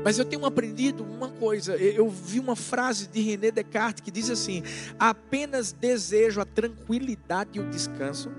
Mas 0.05 0.19
eu 0.19 0.25
tenho 0.25 0.45
aprendido 0.45 1.03
uma 1.05 1.29
coisa. 1.29 1.77
Eu 1.77 2.09
vi 2.09 2.39
uma 2.39 2.55
frase 2.55 3.09
de 3.09 3.21
René 3.21 3.51
Descartes 3.51 4.03
que 4.03 4.11
diz 4.11 4.31
assim: 4.31 4.63
apenas 4.99 5.73
desejo 5.73 6.41
a 6.41 6.45
tranquilidade 6.45 7.51
e 7.55 7.61
o 7.61 7.71
descanso, 7.71 8.31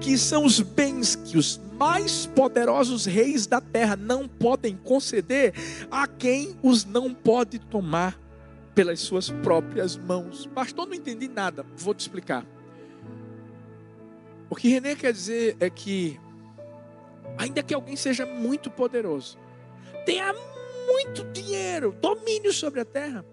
que 0.00 0.16
são 0.16 0.44
os 0.44 0.60
bens 0.60 1.16
que 1.16 1.36
os 1.36 1.60
mais 1.78 2.26
poderosos 2.26 3.04
reis 3.04 3.46
da 3.46 3.60
terra 3.60 3.96
não 3.96 4.26
podem 4.26 4.76
conceder 4.76 5.52
a 5.90 6.06
quem 6.06 6.56
os 6.62 6.84
não 6.84 7.12
pode 7.12 7.58
tomar 7.58 8.18
pelas 8.76 9.00
suas 9.00 9.30
próprias 9.30 9.96
mãos. 9.96 10.46
Pastor, 10.54 10.86
não 10.86 10.94
entendi 10.94 11.26
nada, 11.26 11.64
vou 11.78 11.94
te 11.94 12.00
explicar. 12.00 12.46
O 14.50 14.54
que 14.54 14.68
René 14.68 14.94
quer 14.94 15.14
dizer 15.14 15.56
é 15.58 15.70
que, 15.70 16.20
ainda 17.38 17.62
que 17.62 17.72
alguém 17.72 17.96
seja 17.96 18.26
muito 18.26 18.70
poderoso, 18.70 19.38
tenha 20.04 20.32
muito 20.86 21.24
dinheiro, 21.32 21.96
domínio 22.00 22.52
sobre 22.52 22.80
a 22.80 22.84
terra. 22.84 23.24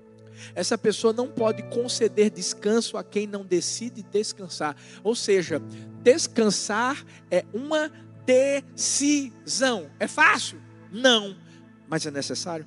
Essa 0.55 0.77
pessoa 0.77 1.11
não 1.11 1.27
pode 1.27 1.61
conceder 1.63 2.29
descanso 2.29 2.97
a 2.97 3.03
quem 3.03 3.27
não 3.27 3.45
decide 3.45 4.01
descansar. 4.01 4.75
Ou 5.03 5.13
seja, 5.13 5.61
descansar 6.01 7.05
é 7.29 7.45
uma 7.53 7.91
decisão. 8.25 9.91
É 9.99 10.07
fácil? 10.07 10.59
Não, 10.89 11.35
mas 11.87 12.05
é 12.05 12.11
necessário. 12.11 12.65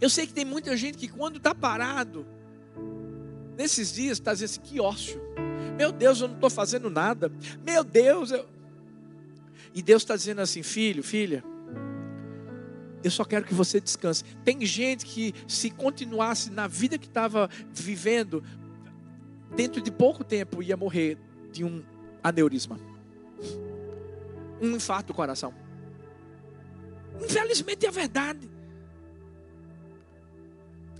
Eu 0.00 0.10
sei 0.10 0.26
que 0.26 0.32
tem 0.32 0.44
muita 0.44 0.76
gente 0.76 0.98
que 0.98 1.08
quando 1.08 1.36
está 1.38 1.54
parado, 1.54 2.26
nesses 3.56 3.92
dias 3.92 4.18
está 4.18 4.32
dizendo 4.32 4.50
assim, 4.50 4.60
que 4.60 4.80
ócio. 4.80 5.20
Meu 5.76 5.92
Deus, 5.92 6.20
eu 6.20 6.28
não 6.28 6.34
estou 6.34 6.50
fazendo 6.50 6.90
nada. 6.90 7.32
Meu 7.64 7.82
Deus, 7.82 8.30
eu... 8.30 8.46
E 9.74 9.82
Deus 9.82 10.02
está 10.02 10.16
dizendo 10.16 10.40
assim, 10.40 10.62
filho, 10.62 11.02
filha, 11.02 11.44
eu 13.02 13.10
só 13.10 13.24
quero 13.24 13.44
que 13.44 13.54
você 13.54 13.80
descanse. 13.80 14.24
Tem 14.44 14.64
gente 14.66 15.06
que, 15.06 15.34
se 15.46 15.70
continuasse 15.70 16.50
na 16.50 16.66
vida 16.66 16.98
que 16.98 17.06
estava 17.06 17.48
vivendo, 17.72 18.42
dentro 19.54 19.80
de 19.80 19.90
pouco 19.90 20.22
tempo 20.24 20.62
ia 20.62 20.76
morrer 20.76 21.16
de 21.52 21.64
um 21.64 21.82
aneurisma, 22.22 22.78
um 24.60 24.76
infarto 24.76 25.08
do 25.08 25.14
coração. 25.14 25.54
Infelizmente 27.22 27.86
é 27.86 27.90
verdade 27.90 28.59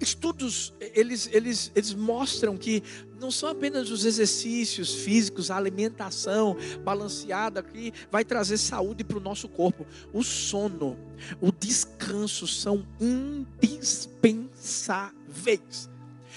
estudos 0.00 0.72
eles, 0.80 1.28
eles, 1.32 1.70
eles 1.74 1.94
mostram 1.94 2.56
que 2.56 2.82
não 3.20 3.30
são 3.30 3.50
apenas 3.50 3.90
os 3.90 4.06
exercícios 4.06 4.94
físicos, 4.94 5.50
a 5.50 5.56
alimentação 5.56 6.56
balanceada 6.82 7.62
que 7.62 7.92
vai 8.10 8.24
trazer 8.24 8.56
saúde 8.56 9.04
para 9.04 9.18
o 9.18 9.20
nosso 9.20 9.46
corpo. 9.48 9.86
O 10.12 10.24
sono, 10.24 10.96
o 11.40 11.52
descanso 11.52 12.46
são 12.46 12.86
indispensáveis. 12.98 15.90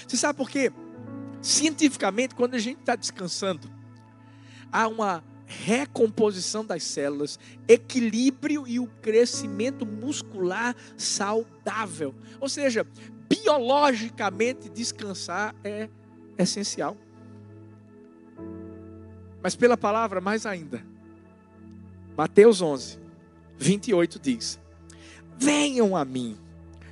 Você 0.06 0.18
sabe 0.18 0.38
por 0.38 0.50
quê? 0.50 0.70
Cientificamente, 1.42 2.36
quando 2.36 2.56
a 2.56 2.60
gente 2.60 2.82
está 2.82 2.96
descansando, 2.96 3.72
há 4.72 4.88
uma 4.88 5.24
recomposição 5.46 6.66
das 6.66 6.84
células, 6.84 7.40
equilíbrio 7.68 8.68
e 8.68 8.80
o 8.80 8.88
crescimento 9.02 9.86
muscular 9.86 10.76
saudável. 10.98 12.14
Ou 12.40 12.50
seja, 12.50 12.88
biologicamente 13.30 14.70
descansar 14.70 15.56
é 15.64 15.90
essencial. 16.38 16.98
Mas 19.42 19.56
pela 19.56 19.76
palavra, 19.76 20.22
mais 20.22 20.46
ainda. 20.46 20.84
Mateus 22.16 22.62
11, 22.62 23.00
28 23.58 24.20
diz: 24.20 24.60
Venham 25.38 25.96
a 25.96 26.06
mim, 26.06 26.38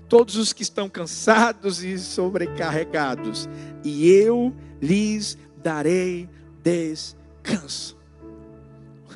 todos 0.10 0.36
os 0.36 0.52
que 0.52 0.64
estão 0.64 0.90
cansados 0.90 1.84
e 1.84 1.98
sobrecarregados, 1.98 3.48
e 3.84 4.10
eu 4.10 4.54
lhes 4.82 5.38
darei 5.58 6.30
descanso. 6.62 7.98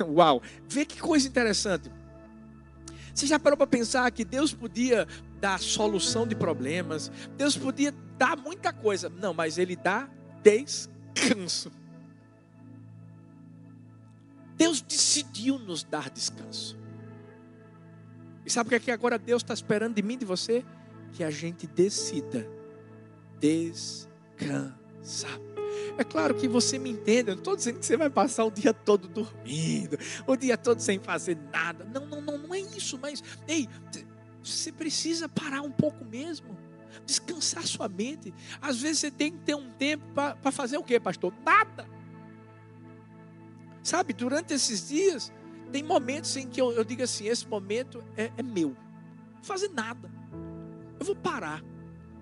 Uau, 0.00 0.42
vê 0.68 0.84
que 0.84 1.00
coisa 1.00 1.26
interessante. 1.26 1.90
Você 3.16 3.26
já 3.26 3.38
parou 3.38 3.56
para 3.56 3.66
pensar 3.66 4.10
que 4.10 4.26
Deus 4.26 4.52
podia 4.52 5.08
dar 5.40 5.58
solução 5.58 6.26
de 6.26 6.34
problemas, 6.34 7.10
Deus 7.34 7.56
podia 7.56 7.90
dar 8.18 8.36
muita 8.36 8.74
coisa, 8.74 9.08
não, 9.08 9.32
mas 9.32 9.56
Ele 9.56 9.74
dá 9.74 10.06
descanso. 10.42 11.72
Deus 14.54 14.82
decidiu 14.82 15.58
nos 15.58 15.82
dar 15.82 16.10
descanso. 16.10 16.78
E 18.44 18.50
sabe 18.50 18.66
o 18.66 18.70
que 18.70 18.74
é 18.74 18.80
que 18.80 18.90
agora 18.90 19.18
Deus 19.18 19.42
está 19.42 19.54
esperando 19.54 19.94
de 19.94 20.02
mim 20.02 20.18
de 20.18 20.26
você? 20.26 20.62
Que 21.12 21.24
a 21.24 21.30
gente 21.30 21.66
decida 21.66 22.46
descansar. 23.40 24.76
É 25.98 26.04
claro 26.04 26.34
que 26.34 26.46
você 26.46 26.78
me 26.78 26.90
entende, 26.90 27.30
eu 27.30 27.34
não 27.34 27.40
estou 27.40 27.56
dizendo 27.56 27.78
que 27.78 27.86
você 27.86 27.96
vai 27.96 28.10
passar 28.10 28.44
o 28.44 28.50
dia 28.50 28.72
todo 28.72 29.08
dormindo, 29.08 29.98
o 30.26 30.36
dia 30.36 30.56
todo 30.56 30.80
sem 30.80 30.98
fazer 30.98 31.36
nada. 31.52 31.84
Não, 31.84 32.06
não, 32.06 32.20
não, 32.20 32.38
não 32.38 32.54
é 32.54 32.60
isso, 32.60 32.98
mas, 33.00 33.22
ei, 33.48 33.68
você 34.42 34.70
precisa 34.70 35.28
parar 35.28 35.62
um 35.62 35.70
pouco 35.70 36.04
mesmo, 36.04 36.56
descansar 37.04 37.66
sua 37.66 37.88
mente. 37.88 38.32
Às 38.60 38.80
vezes 38.80 39.00
você 39.00 39.10
tem 39.10 39.32
que 39.32 39.38
ter 39.38 39.54
um 39.54 39.70
tempo 39.72 40.04
para 40.14 40.52
fazer 40.52 40.76
o 40.78 40.84
que, 40.84 40.98
pastor? 41.00 41.32
Nada. 41.44 41.86
Sabe, 43.82 44.12
durante 44.12 44.52
esses 44.52 44.88
dias, 44.88 45.32
tem 45.70 45.82
momentos 45.82 46.36
em 46.36 46.48
que 46.48 46.60
eu, 46.60 46.72
eu 46.72 46.84
digo 46.84 47.02
assim: 47.02 47.26
esse 47.28 47.46
momento 47.46 48.02
é, 48.16 48.32
é 48.36 48.42
meu, 48.42 48.76
fazer 49.42 49.68
nada. 49.68 50.10
Eu 50.98 51.06
vou 51.06 51.16
parar, 51.16 51.62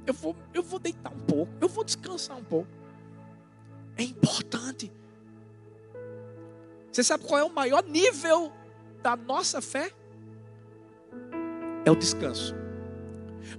eu 0.07 0.13
vou, 0.13 0.37
eu 0.53 0.63
vou 0.63 0.79
deitar 0.79 1.13
um 1.13 1.21
pouco, 1.21 1.53
eu 1.61 1.69
vou 1.69 1.85
descansar 1.85 2.37
um 2.37 2.45
pouco. 2.45 2.69
É 3.97 4.03
importante. 4.03 4.93
Você 6.91 7.03
sabe 7.03 7.25
qual 7.25 7.41
é 7.41 7.45
o 7.45 7.51
maior 7.51 7.83
nível 7.85 8.53
da 9.03 9.17
nossa 9.17 9.61
fé? 9.61 9.91
É 11.85 11.91
o 11.91 11.97
descanso. 11.97 12.55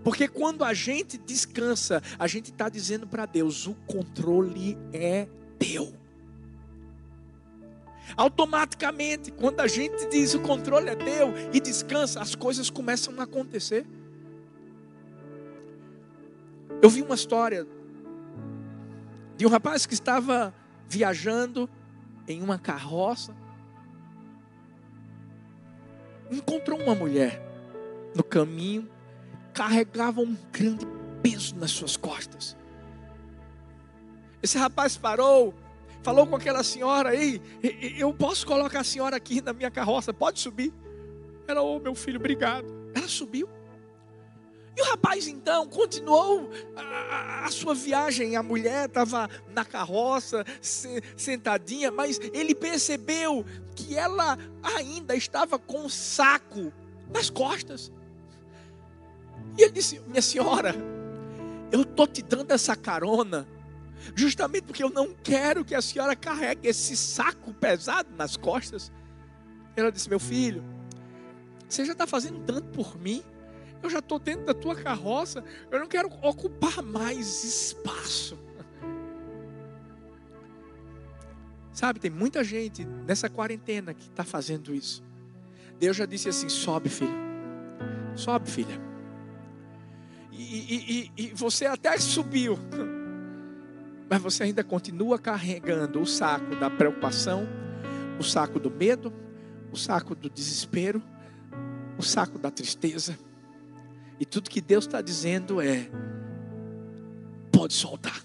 Porque 0.03 0.27
quando 0.27 0.63
a 0.63 0.73
gente 0.73 1.17
descansa, 1.17 2.01
a 2.17 2.27
gente 2.27 2.51
está 2.51 2.69
dizendo 2.69 3.07
para 3.07 3.25
Deus: 3.25 3.67
o 3.67 3.75
controle 3.85 4.77
é 4.91 5.27
teu. 5.59 5.93
Automaticamente, 8.15 9.31
quando 9.31 9.59
a 9.59 9.67
gente 9.67 10.07
diz 10.09 10.33
o 10.33 10.39
controle 10.39 10.89
é 10.89 10.95
teu 10.95 11.33
e 11.51 11.59
descansa, 11.59 12.21
as 12.21 12.35
coisas 12.35 12.69
começam 12.69 13.19
a 13.19 13.23
acontecer. 13.23 13.85
Eu 16.81 16.89
vi 16.89 17.01
uma 17.01 17.15
história 17.15 17.67
de 19.37 19.45
um 19.45 19.49
rapaz 19.49 19.85
que 19.85 19.93
estava 19.93 20.53
viajando 20.87 21.69
em 22.27 22.41
uma 22.41 22.57
carroça, 22.57 23.35
encontrou 26.31 26.79
uma 26.81 26.95
mulher 26.95 27.41
no 28.15 28.23
caminho, 28.23 28.89
carregava 29.53 30.21
um 30.21 30.35
grande 30.51 30.85
peso 31.21 31.55
nas 31.55 31.71
suas 31.71 31.97
costas. 31.97 32.55
Esse 34.41 34.57
rapaz 34.57 34.95
parou, 34.95 35.53
falou 36.03 36.27
com 36.27 36.35
aquela 36.35 36.63
senhora 36.63 37.09
aí, 37.09 37.41
eu 37.97 38.13
posso 38.13 38.45
colocar 38.45 38.81
a 38.81 38.83
senhora 38.83 39.15
aqui 39.15 39.41
na 39.41 39.53
minha 39.53 39.71
carroça, 39.71 40.13
pode 40.13 40.39
subir? 40.39 40.73
Ela, 41.47 41.61
ô 41.61 41.75
oh, 41.75 41.79
meu 41.79 41.93
filho, 41.93 42.19
obrigado. 42.19 42.65
Ela 42.93 43.07
subiu. 43.07 43.47
E 44.75 44.81
o 44.81 44.85
rapaz 44.85 45.27
então 45.27 45.67
continuou 45.67 46.49
a, 46.75 47.45
a 47.45 47.51
sua 47.51 47.73
viagem. 47.73 48.35
A 48.35 48.43
mulher 48.43 48.87
estava 48.87 49.29
na 49.53 49.63
carroça, 49.63 50.43
se, 50.61 51.01
sentadinha, 51.15 51.91
mas 51.91 52.19
ele 52.33 52.53
percebeu 52.53 53.45
que 53.73 53.95
ela 53.95 54.37
ainda 54.61 55.15
estava 55.15 55.57
com 55.57 55.85
um 55.85 55.89
saco 55.89 56.73
nas 57.09 57.29
costas. 57.29 57.89
E 59.57 59.63
ele 59.63 59.71
disse: 59.71 60.01
Minha 60.07 60.21
senhora, 60.21 60.75
eu 61.71 61.83
estou 61.83 62.05
te 62.05 62.21
dando 62.21 62.51
essa 62.51 62.75
carona, 62.75 63.47
justamente 64.13 64.63
porque 64.63 64.83
eu 64.83 64.89
não 64.89 65.13
quero 65.23 65.63
que 65.63 65.73
a 65.73 65.81
senhora 65.81 66.17
carregue 66.17 66.67
esse 66.67 66.97
saco 66.97 67.53
pesado 67.53 68.09
nas 68.17 68.35
costas. 68.35 68.91
Ela 69.73 69.89
disse: 69.89 70.09
Meu 70.09 70.19
filho, 70.19 70.61
você 71.69 71.85
já 71.85 71.93
está 71.93 72.05
fazendo 72.05 72.39
tanto 72.41 72.67
por 72.69 72.99
mim 72.99 73.23
eu 73.81 73.89
já 73.89 73.99
estou 73.99 74.19
dentro 74.19 74.45
da 74.45 74.53
tua 74.53 74.75
carroça, 74.75 75.43
eu 75.71 75.79
não 75.79 75.87
quero 75.87 76.09
ocupar 76.21 76.81
mais 76.81 77.43
espaço. 77.43 78.37
Sabe, 81.71 81.99
tem 81.99 82.09
muita 82.09 82.41
gente 82.41 82.85
nessa 82.85 83.29
quarentena 83.29 83.93
que 83.93 84.07
está 84.07 84.23
fazendo 84.23 84.73
isso. 84.73 85.03
Deus 85.77 85.97
já 85.97 86.05
disse 86.05 86.29
assim: 86.29 86.47
sobe, 86.47 86.87
filho, 86.87 87.13
sobe, 88.15 88.49
filha. 88.49 88.81
E, 90.31 90.37
e, 90.37 91.11
e, 91.17 91.23
e 91.25 91.33
você 91.33 91.65
até 91.65 91.97
subiu, 91.97 92.57
mas 94.09 94.21
você 94.21 94.43
ainda 94.43 94.63
continua 94.63 95.19
carregando 95.19 96.01
o 96.01 96.05
saco 96.05 96.55
da 96.55 96.69
preocupação, 96.69 97.45
o 98.17 98.23
saco 98.23 98.57
do 98.57 98.71
medo, 98.71 99.13
o 99.69 99.75
saco 99.75 100.15
do 100.15 100.29
desespero, 100.29 101.03
o 101.97 102.01
saco 102.03 102.39
da 102.39 102.49
tristeza. 102.49 103.17
E 104.19 104.25
tudo 104.25 104.49
que 104.49 104.61
Deus 104.61 104.85
está 104.85 105.01
dizendo 105.01 105.61
é: 105.61 105.89
pode 107.51 107.73
soltar. 107.73 108.23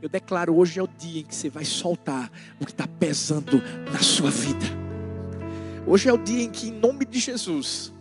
Eu 0.00 0.08
declaro 0.08 0.56
hoje 0.56 0.80
é 0.80 0.82
o 0.82 0.88
dia 0.88 1.20
em 1.20 1.24
que 1.24 1.34
você 1.34 1.48
vai 1.48 1.64
soltar 1.64 2.30
o 2.60 2.64
que 2.64 2.72
está 2.72 2.88
pesando 2.88 3.62
na 3.92 4.00
sua 4.00 4.30
vida. 4.30 4.66
Hoje 5.86 6.08
é 6.08 6.12
o 6.12 6.18
dia 6.18 6.42
em 6.42 6.50
que, 6.50 6.68
em 6.68 6.72
nome 6.72 7.04
de 7.04 7.18
Jesus, 7.18 7.92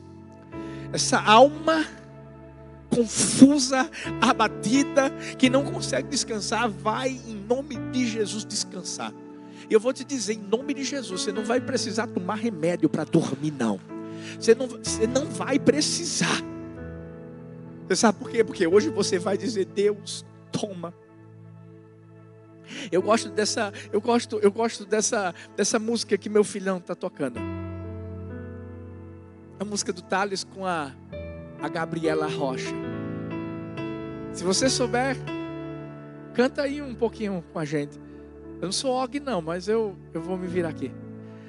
essa 0.92 1.20
alma 1.22 1.86
confusa, 2.90 3.90
abatida, 4.20 5.10
que 5.38 5.50
não 5.50 5.64
consegue 5.64 6.10
descansar, 6.10 6.70
vai 6.70 7.10
em 7.10 7.36
nome 7.36 7.78
de 7.92 8.08
Jesus 8.08 8.44
descansar. 8.46 9.14
E 9.70 9.74
eu 9.74 9.80
vou 9.80 9.94
te 9.94 10.04
dizer, 10.04 10.34
em 10.34 10.42
nome 10.42 10.74
de 10.74 10.84
Jesus, 10.84 11.22
você 11.22 11.32
não 11.32 11.46
vai 11.46 11.62
precisar 11.62 12.08
tomar 12.08 12.36
remédio 12.36 12.90
para 12.90 13.04
dormir, 13.04 13.52
não. 13.52 13.80
Você 14.40 14.54
não, 14.54 14.68
você 14.68 15.08
não 15.08 15.26
vai 15.26 15.58
precisar. 15.58 16.51
Você 17.88 17.96
sabe 17.96 18.20
por 18.20 18.30
quê? 18.30 18.44
Porque 18.44 18.66
hoje 18.68 18.90
você 18.90 19.20
vai 19.20 19.38
dizer: 19.38 19.66
Deus, 19.66 20.26
toma. 20.52 20.94
Eu 22.92 23.02
gosto 23.02 23.30
dessa, 23.30 23.74
eu 23.92 24.00
gosto, 24.00 24.40
eu 24.40 24.52
gosto 24.52 24.86
dessa, 24.86 25.34
dessa 25.56 25.78
música 25.78 26.18
que 26.18 26.30
meu 26.30 26.44
filhão 26.44 26.78
está 26.78 26.96
tocando. 26.96 27.40
A 29.60 29.66
música 29.66 29.92
do 29.92 30.02
Thales 30.02 30.44
com 30.44 30.66
a, 30.66 30.92
a 31.62 31.68
Gabriela 31.68 32.28
Rocha. 32.28 32.74
Se 34.34 34.44
você 34.44 34.70
souber, 34.70 35.18
canta 36.34 36.62
aí 36.64 36.82
um 36.82 36.96
pouquinho 36.96 37.44
com 37.52 37.60
a 37.60 37.66
gente. 37.66 38.00
Eu 38.62 38.66
não 38.66 38.72
sou 38.72 38.92
Og 38.92 39.20
não, 39.20 39.42
mas 39.42 39.68
eu, 39.68 39.96
eu 40.14 40.22
vou 40.22 40.38
me 40.38 40.48
virar 40.48 40.70
aqui. 40.70 40.92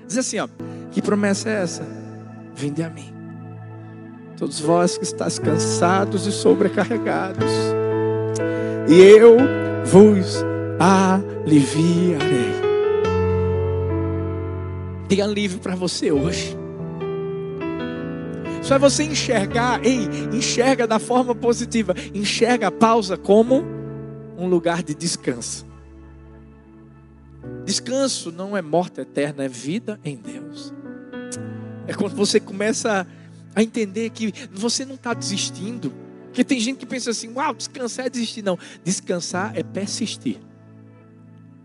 Diz 0.06 0.18
assim, 0.18 0.38
ó. 0.38 0.48
Que 0.90 1.00
promessa 1.00 1.48
é 1.48 1.62
essa? 1.62 1.86
Vinde 2.54 2.82
a 2.82 2.90
mim. 2.90 3.21
Todos 4.36 4.60
vós 4.60 4.98
que 4.98 5.04
estáis 5.04 5.38
cansados 5.38 6.26
e 6.26 6.32
sobrecarregados. 6.32 7.50
E 8.88 9.00
eu 9.00 9.36
vos 9.84 10.44
aliviarei. 10.78 12.52
Tem 15.08 15.20
alívio 15.20 15.58
para 15.58 15.74
você 15.74 16.10
hoje. 16.10 16.56
Só 18.62 18.76
é 18.76 18.78
você 18.78 19.04
enxergar, 19.04 19.84
ei, 19.84 20.08
enxerga 20.32 20.86
da 20.86 20.98
forma 20.98 21.34
positiva. 21.34 21.94
Enxerga 22.14 22.68
a 22.68 22.70
pausa 22.70 23.16
como 23.16 23.64
um 24.38 24.48
lugar 24.48 24.82
de 24.82 24.94
descanso. 24.94 25.66
Descanso 27.64 28.30
não 28.32 28.56
é 28.56 28.62
morte 28.62 29.00
eterna, 29.00 29.44
é 29.44 29.48
vida 29.48 30.00
em 30.04 30.16
Deus. 30.16 30.72
É 31.86 31.94
quando 31.94 32.14
você 32.14 32.38
começa 32.38 33.00
a 33.00 33.21
entender 33.60 34.10
que 34.10 34.32
você 34.52 34.84
não 34.84 34.94
está 34.94 35.12
desistindo. 35.12 35.92
Porque 36.26 36.44
tem 36.44 36.60
gente 36.60 36.78
que 36.78 36.86
pensa 36.86 37.10
assim: 37.10 37.32
uau, 37.32 37.52
descansar 37.52 38.06
é 38.06 38.10
desistir. 38.10 38.42
Não, 38.42 38.58
descansar 38.84 39.52
é 39.56 39.62
persistir 39.62 40.38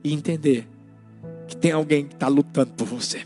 e 0.04 0.14
entender 0.14 0.68
que 1.48 1.56
tem 1.56 1.72
alguém 1.72 2.08
que 2.08 2.16
está 2.16 2.28
lutando 2.28 2.74
por 2.74 2.88
você. 2.88 3.26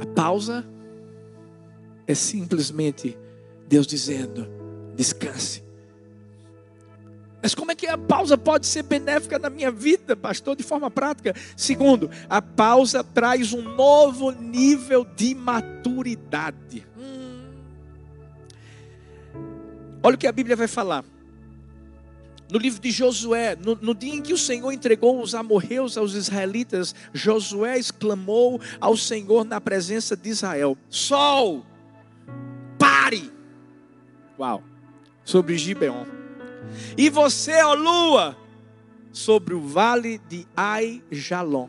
A 0.00 0.06
pausa 0.06 0.66
é 2.06 2.14
simplesmente 2.14 3.16
Deus 3.68 3.86
dizendo: 3.86 4.48
descanse. 4.96 5.61
Mas 7.42 7.56
como 7.56 7.72
é 7.72 7.74
que 7.74 7.88
a 7.88 7.98
pausa 7.98 8.38
pode 8.38 8.68
ser 8.68 8.84
benéfica 8.84 9.36
na 9.36 9.50
minha 9.50 9.72
vida, 9.72 10.14
pastor, 10.14 10.54
de 10.54 10.62
forma 10.62 10.88
prática? 10.88 11.34
Segundo, 11.56 12.08
a 12.30 12.40
pausa 12.40 13.02
traz 13.02 13.52
um 13.52 13.62
novo 13.62 14.30
nível 14.30 15.04
de 15.04 15.34
maturidade. 15.34 16.86
Hum. 16.96 17.50
Olha 20.04 20.14
o 20.14 20.18
que 20.18 20.28
a 20.28 20.32
Bíblia 20.32 20.54
vai 20.54 20.68
falar. 20.68 21.04
No 22.48 22.58
livro 22.58 22.80
de 22.80 22.92
Josué, 22.92 23.56
no, 23.56 23.74
no, 23.74 23.92
dia 23.92 24.14
em 24.14 24.22
que 24.22 24.32
o 24.32 24.38
Senhor 24.38 24.70
entregou 24.70 25.20
os 25.20 25.34
amorreus 25.34 25.96
aos 25.96 26.14
israelitas, 26.14 26.94
Josué 27.12 27.76
exclamou 27.76 28.60
ao 28.78 28.96
Senhor 28.96 29.42
na 29.44 29.60
presença 29.60 30.16
de 30.16 30.28
Israel: 30.28 30.76
Sol, 30.88 31.66
pare! 32.78 33.32
Uau! 34.38 34.62
Sobre 35.24 35.56
Gibeon. 35.56 36.21
E 36.96 37.08
você, 37.10 37.62
ó 37.62 37.74
lua, 37.74 38.36
sobre 39.12 39.54
o 39.54 39.60
vale 39.60 40.18
de 40.28 40.46
Ai 40.56 41.02
Jalon. 41.10 41.68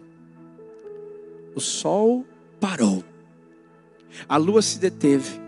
O 1.56 1.60
sol 1.60 2.26
parou. 2.60 3.04
A 4.28 4.38
lua 4.38 4.62
se 4.62 4.80
deteve. 4.80 5.42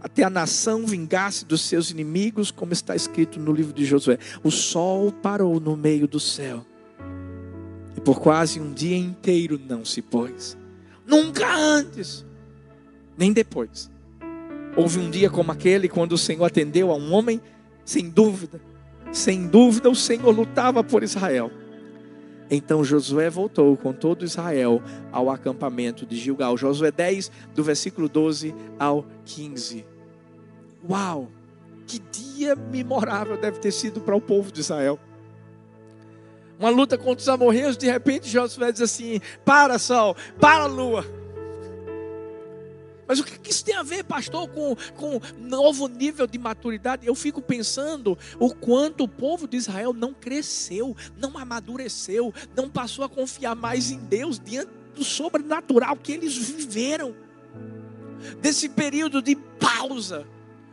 Até 0.00 0.22
a 0.22 0.30
nação 0.30 0.86
vingasse 0.86 1.44
dos 1.44 1.62
seus 1.62 1.90
inimigos, 1.90 2.50
como 2.50 2.72
está 2.72 2.94
escrito 2.94 3.40
no 3.40 3.52
livro 3.52 3.72
de 3.72 3.84
Josué. 3.84 4.18
O 4.42 4.50
sol 4.50 5.10
parou 5.10 5.58
no 5.58 5.76
meio 5.76 6.06
do 6.06 6.20
céu. 6.20 6.64
E 7.96 8.00
por 8.00 8.20
quase 8.20 8.60
um 8.60 8.72
dia 8.72 8.96
inteiro 8.96 9.60
não 9.68 9.84
se 9.84 10.00
pôs. 10.00 10.56
Nunca 11.06 11.52
antes, 11.54 12.24
nem 13.16 13.32
depois. 13.32 13.90
Houve 14.76 14.98
um 14.98 15.10
dia 15.10 15.28
como 15.28 15.52
aquele 15.52 15.88
quando 15.88 16.12
o 16.12 16.18
Senhor 16.18 16.44
atendeu 16.44 16.90
a 16.90 16.96
um 16.96 17.12
homem 17.12 17.40
sem 17.84 18.08
dúvida, 18.08 18.60
sem 19.12 19.46
dúvida 19.46 19.90
o 19.90 19.94
Senhor 19.94 20.30
lutava 20.30 20.82
por 20.82 21.02
Israel. 21.02 21.50
Então 22.50 22.84
Josué 22.84 23.30
voltou 23.30 23.76
com 23.76 23.92
todo 23.92 24.24
Israel 24.24 24.82
ao 25.10 25.30
acampamento 25.30 26.04
de 26.04 26.16
Gilgal. 26.16 26.56
Josué 26.56 26.90
10, 26.90 27.30
do 27.54 27.64
versículo 27.64 28.08
12 28.08 28.54
ao 28.78 29.06
15. 29.24 29.86
Uau! 30.88 31.28
Que 31.86 31.98
dia 31.98 32.54
memorável 32.54 33.36
deve 33.36 33.58
ter 33.58 33.72
sido 33.72 34.00
para 34.00 34.14
o 34.14 34.20
povo 34.20 34.52
de 34.52 34.60
Israel. 34.60 34.98
Uma 36.58 36.70
luta 36.70 36.96
contra 36.96 37.22
os 37.22 37.28
amorreus, 37.28 37.76
de 37.76 37.90
repente 37.90 38.28
Josué 38.28 38.70
diz 38.70 38.82
assim: 38.82 39.20
Para, 39.44 39.78
sol, 39.78 40.14
para, 40.38 40.66
lua 40.66 41.21
mas 43.12 43.20
o 43.20 43.24
que 43.24 43.50
isso 43.50 43.62
tem 43.62 43.76
a 43.76 43.82
ver, 43.82 44.04
pastor, 44.04 44.48
com, 44.48 44.74
com 44.96 45.20
novo 45.38 45.86
nível 45.86 46.26
de 46.26 46.38
maturidade? 46.38 47.06
Eu 47.06 47.14
fico 47.14 47.42
pensando 47.42 48.16
o 48.38 48.54
quanto 48.54 49.04
o 49.04 49.08
povo 49.08 49.46
de 49.46 49.58
Israel 49.58 49.92
não 49.92 50.14
cresceu, 50.14 50.96
não 51.18 51.36
amadureceu, 51.36 52.32
não 52.56 52.70
passou 52.70 53.04
a 53.04 53.10
confiar 53.10 53.54
mais 53.54 53.90
em 53.90 53.98
Deus 53.98 54.38
diante 54.38 54.70
do 54.94 55.04
sobrenatural 55.04 55.94
que 55.94 56.12
eles 56.12 56.34
viveram. 56.38 57.14
Desse 58.40 58.66
período 58.70 59.20
de 59.20 59.36
pausa, 59.36 60.26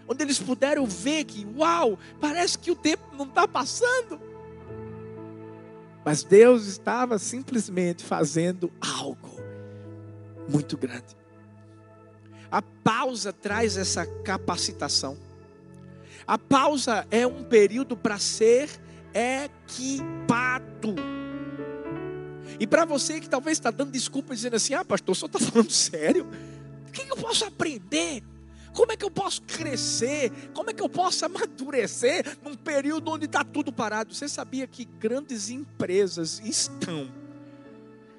onde 0.07 0.23
eles 0.23 0.39
puderam 0.39 0.85
ver 0.85 1.25
que, 1.25 1.45
uau, 1.57 1.99
parece 2.21 2.57
que 2.57 2.71
o 2.71 2.75
tempo 2.75 3.03
não 3.17 3.25
está 3.25 3.49
passando. 3.49 4.17
Mas 6.05 6.23
Deus 6.23 6.67
estava 6.67 7.19
simplesmente 7.19 8.01
fazendo 8.01 8.71
algo 8.79 9.41
muito 10.47 10.77
grande. 10.77 11.18
A 12.51 12.61
pausa 12.61 13.31
traz 13.31 13.77
essa 13.77 14.05
capacitação. 14.05 15.17
A 16.25 16.37
pausa 16.37 17.07
é 17.09 17.25
um 17.25 17.43
período 17.43 17.95
para 17.95 18.19
ser 18.19 18.69
equipado. 19.13 20.95
E 22.59 22.67
para 22.67 22.85
você 22.85 23.19
que 23.19 23.29
talvez 23.29 23.57
está 23.57 23.71
dando 23.71 23.91
desculpa 23.91 24.35
dizendo 24.35 24.55
assim: 24.55 24.73
ah, 24.73 24.83
pastor, 24.83 25.15
só 25.15 25.25
está 25.25 25.39
falando 25.39 25.71
sério? 25.71 26.27
O 26.87 26.91
que 26.91 27.09
eu 27.09 27.17
posso 27.17 27.45
aprender? 27.45 28.23
Como 28.73 28.91
é 28.91 28.97
que 28.97 29.05
eu 29.05 29.11
posso 29.11 29.41
crescer? 29.43 30.31
Como 30.53 30.69
é 30.69 30.73
que 30.73 30.81
eu 30.81 30.89
posso 30.89 31.25
amadurecer 31.25 32.37
num 32.43 32.55
período 32.55 33.11
onde 33.11 33.25
está 33.25 33.43
tudo 33.43 33.71
parado? 33.71 34.13
Você 34.13 34.27
sabia 34.27 34.67
que 34.67 34.85
grandes 34.85 35.49
empresas 35.49 36.39
estão 36.43 37.11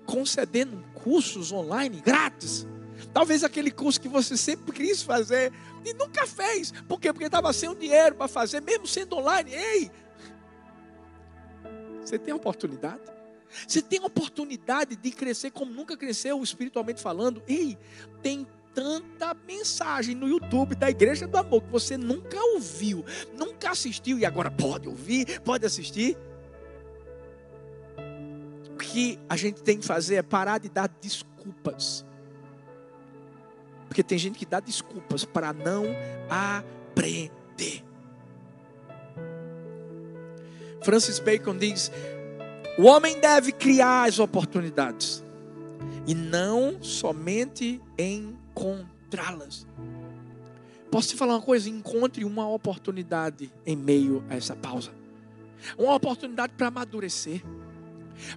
concedendo 0.05 0.85
cursos 0.95 1.53
online 1.53 2.01
grátis? 2.05 2.67
Talvez 3.13 3.45
aquele 3.45 3.71
curso 3.71 4.01
que 4.01 4.09
você 4.09 4.37
sempre 4.37 4.73
quis 4.73 5.03
fazer 5.03 5.53
e 5.85 5.95
nunca 5.95 6.27
fez. 6.27 6.73
Por 6.89 7.01
quê? 7.01 7.13
Porque 7.13 7.27
estava 7.27 7.53
sem 7.53 7.69
o 7.69 7.75
dinheiro 7.75 8.15
para 8.15 8.29
fazer, 8.29 8.61
mesmo 8.61 8.87
sendo 8.87 9.17
online. 9.17 9.53
Ei! 9.53 9.91
Você 12.05 12.19
tem 12.19 12.35
oportunidade? 12.35 13.03
Você 13.67 13.83
tem 13.83 14.03
oportunidade 14.05 14.97
de 14.97 15.11
crescer 15.11 15.51
como 15.51 15.73
nunca 15.73 15.97
cresceu 15.97 16.43
espiritualmente 16.43 17.01
falando? 17.01 17.43
Ei, 17.49 17.77
tem 18.23 18.47
tanta 18.75 19.35
mensagem 19.47 20.15
no 20.15 20.29
YouTube 20.29 20.75
da 20.77 20.89
Igreja 20.89 21.27
do 21.27 21.37
Amor 21.37 21.63
que 21.63 21.71
você 21.71 21.97
nunca 21.97 22.41
ouviu, 22.55 23.05
nunca 23.37 23.71
assistiu 23.71 24.19
e 24.19 24.25
agora 24.25 24.51
pode 24.51 24.89
ouvir, 24.89 25.41
pode 25.41 25.67
assistir. 25.67 26.17
O 28.73 28.77
que 28.77 29.19
a 29.29 29.37
gente 29.37 29.63
tem 29.63 29.79
que 29.79 29.87
fazer 29.87 30.17
é 30.17 30.23
parar 30.23 30.59
de 30.59 30.69
dar 30.69 30.89
desculpas 31.01 32.05
porque 33.91 34.05
tem 34.05 34.17
gente 34.17 34.39
que 34.39 34.47
dá 34.47 34.61
desculpas 34.61 35.25
para 35.25 35.53
não 35.53 35.85
aprender. 36.29 37.83
Francis 40.81 41.19
Bacon 41.19 41.59
diz: 41.59 41.91
o 42.79 42.85
homem 42.85 43.19
deve 43.21 43.51
criar 43.51 44.09
as 44.09 44.21
oportunidades 44.21 45.25
e 46.07 46.15
não 46.15 46.81
somente 46.81 47.83
encontrá-las. 47.99 49.67
Posso 50.89 51.09
te 51.09 51.17
falar 51.17 51.35
uma 51.35 51.43
coisa? 51.43 51.69
Encontre 51.69 52.25
uma 52.25 52.49
oportunidade 52.49 53.53
em 53.67 53.75
meio 53.75 54.23
a 54.31 54.37
essa 54.37 54.55
pausa. 54.55 54.93
Uma 55.77 55.97
oportunidade 55.97 56.53
para 56.57 56.69
amadurecer 56.69 57.43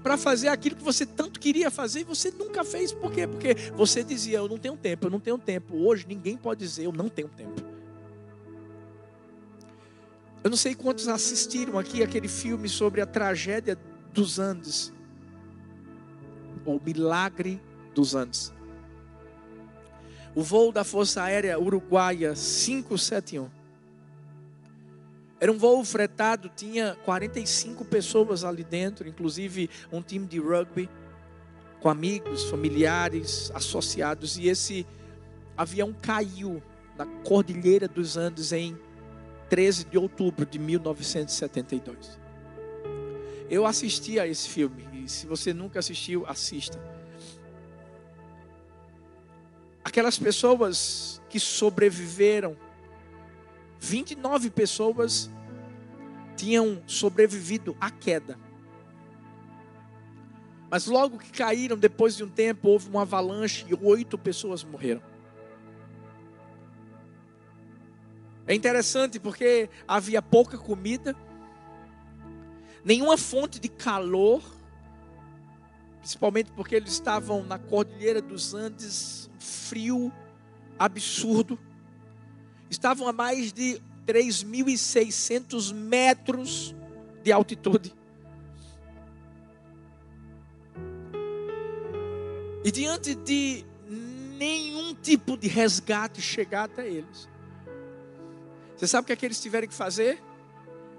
para 0.01 0.17
fazer 0.17 0.47
aquilo 0.47 0.75
que 0.75 0.83
você 0.83 1.05
tanto 1.05 1.39
queria 1.39 1.69
fazer 1.71 2.01
e 2.01 2.03
você 2.03 2.31
nunca 2.31 2.63
fez. 2.63 2.91
Por 2.91 3.11
quê? 3.11 3.27
Porque 3.27 3.55
você 3.75 4.03
dizia: 4.03 4.37
Eu 4.37 4.47
não 4.47 4.57
tenho 4.57 4.77
tempo, 4.77 5.07
eu 5.07 5.11
não 5.11 5.19
tenho 5.19 5.37
tempo. 5.37 5.75
Hoje 5.77 6.05
ninguém 6.07 6.37
pode 6.37 6.59
dizer: 6.59 6.85
Eu 6.85 6.91
não 6.91 7.09
tenho 7.09 7.29
tempo. 7.29 7.73
Eu 10.43 10.49
não 10.49 10.57
sei 10.57 10.75
quantos 10.75 11.07
assistiram 11.07 11.79
aqui 11.79 12.03
aquele 12.03 12.27
filme 12.27 12.67
sobre 12.67 12.99
a 12.99 13.05
tragédia 13.05 13.77
dos 14.11 14.39
Andes, 14.39 14.91
ou 16.65 16.81
milagre 16.85 17.61
dos 17.95 18.13
Andes. 18.13 18.53
O 20.35 20.43
voo 20.43 20.71
da 20.71 20.83
Força 20.83 21.23
Aérea 21.23 21.59
Uruguaia 21.59 22.33
571. 22.33 23.62
Era 25.43 25.51
um 25.51 25.57
voo 25.57 25.83
fretado, 25.83 26.49
tinha 26.55 26.95
45 27.03 27.83
pessoas 27.83 28.45
ali 28.45 28.63
dentro, 28.63 29.09
inclusive 29.09 29.69
um 29.91 30.01
time 30.01 30.25
de 30.25 30.39
rugby, 30.39 30.89
com 31.81 31.89
amigos, 31.89 32.45
familiares, 32.45 33.51
associados. 33.53 34.37
E 34.37 34.47
esse 34.47 34.87
avião 35.57 35.93
caiu 36.01 36.63
na 36.97 37.05
Cordilheira 37.25 37.89
dos 37.89 38.15
Andes 38.15 38.53
em 38.53 38.79
13 39.49 39.83
de 39.83 39.97
outubro 39.97 40.45
de 40.45 40.57
1972. 40.57 42.17
Eu 43.49 43.65
assisti 43.65 44.21
a 44.21 44.25
esse 44.25 44.47
filme, 44.47 44.87
e 44.93 45.09
se 45.09 45.27
você 45.27 45.53
nunca 45.53 45.79
assistiu, 45.79 46.25
assista. 46.25 46.79
Aquelas 49.83 50.17
pessoas 50.17 51.21
que 51.27 51.37
sobreviveram, 51.37 52.55
29 53.83 54.49
pessoas 54.49 55.29
tinham 56.37 56.81
sobrevivido 56.87 57.75
à 57.81 57.91
queda. 57.91 58.39
Mas 60.71 60.87
logo 60.87 61.19
que 61.19 61.29
caíram, 61.29 61.77
depois 61.77 62.15
de 62.15 62.23
um 62.23 62.29
tempo, 62.29 62.69
houve 62.69 62.89
uma 62.89 63.01
avalanche 63.01 63.65
e 63.67 63.75
oito 63.85 64.17
pessoas 64.17 64.63
morreram. 64.63 65.03
É 68.47 68.55
interessante 68.55 69.19
porque 69.19 69.69
havia 69.85 70.21
pouca 70.21 70.57
comida, 70.57 71.13
nenhuma 72.85 73.17
fonte 73.17 73.59
de 73.59 73.67
calor, 73.67 74.41
principalmente 75.99 76.53
porque 76.53 76.75
eles 76.75 76.93
estavam 76.93 77.43
na 77.43 77.59
Cordilheira 77.59 78.21
dos 78.21 78.53
Andes, 78.53 79.29
frio 79.37 80.09
absurdo. 80.79 81.59
Estavam 82.73 83.07
a 83.07 83.13
mais 83.13 83.53
de 83.53 83.79
3.600 84.07 85.71
metros 85.71 86.73
de 87.21 87.31
altitude. 87.31 87.93
E 92.65 92.71
diante 92.71 93.13
de 93.13 93.63
nenhum 94.39 94.95
tipo 94.95 95.37
de 95.37 95.47
resgate 95.47 96.19
chegar 96.19 96.63
até 96.63 96.87
eles, 96.87 97.29
você 98.75 98.87
sabe 98.87 99.03
o 99.03 99.05
que, 99.05 99.13
é 99.13 99.15
que 99.17 99.25
eles 99.27 99.39
tiveram 99.39 99.67
que 99.67 99.73
fazer? 99.75 100.19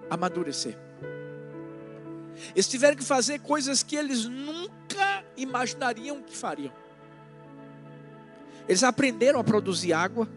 Amadurecer. 0.08 0.78
Eles 2.54 2.68
tiveram 2.68 2.96
que 2.96 3.02
fazer 3.02 3.40
coisas 3.40 3.82
que 3.82 3.96
eles 3.96 4.26
nunca 4.26 5.24
imaginariam 5.36 6.22
que 6.22 6.36
fariam. 6.36 6.72
Eles 8.68 8.84
aprenderam 8.84 9.40
a 9.40 9.44
produzir 9.44 9.92
água. 9.92 10.28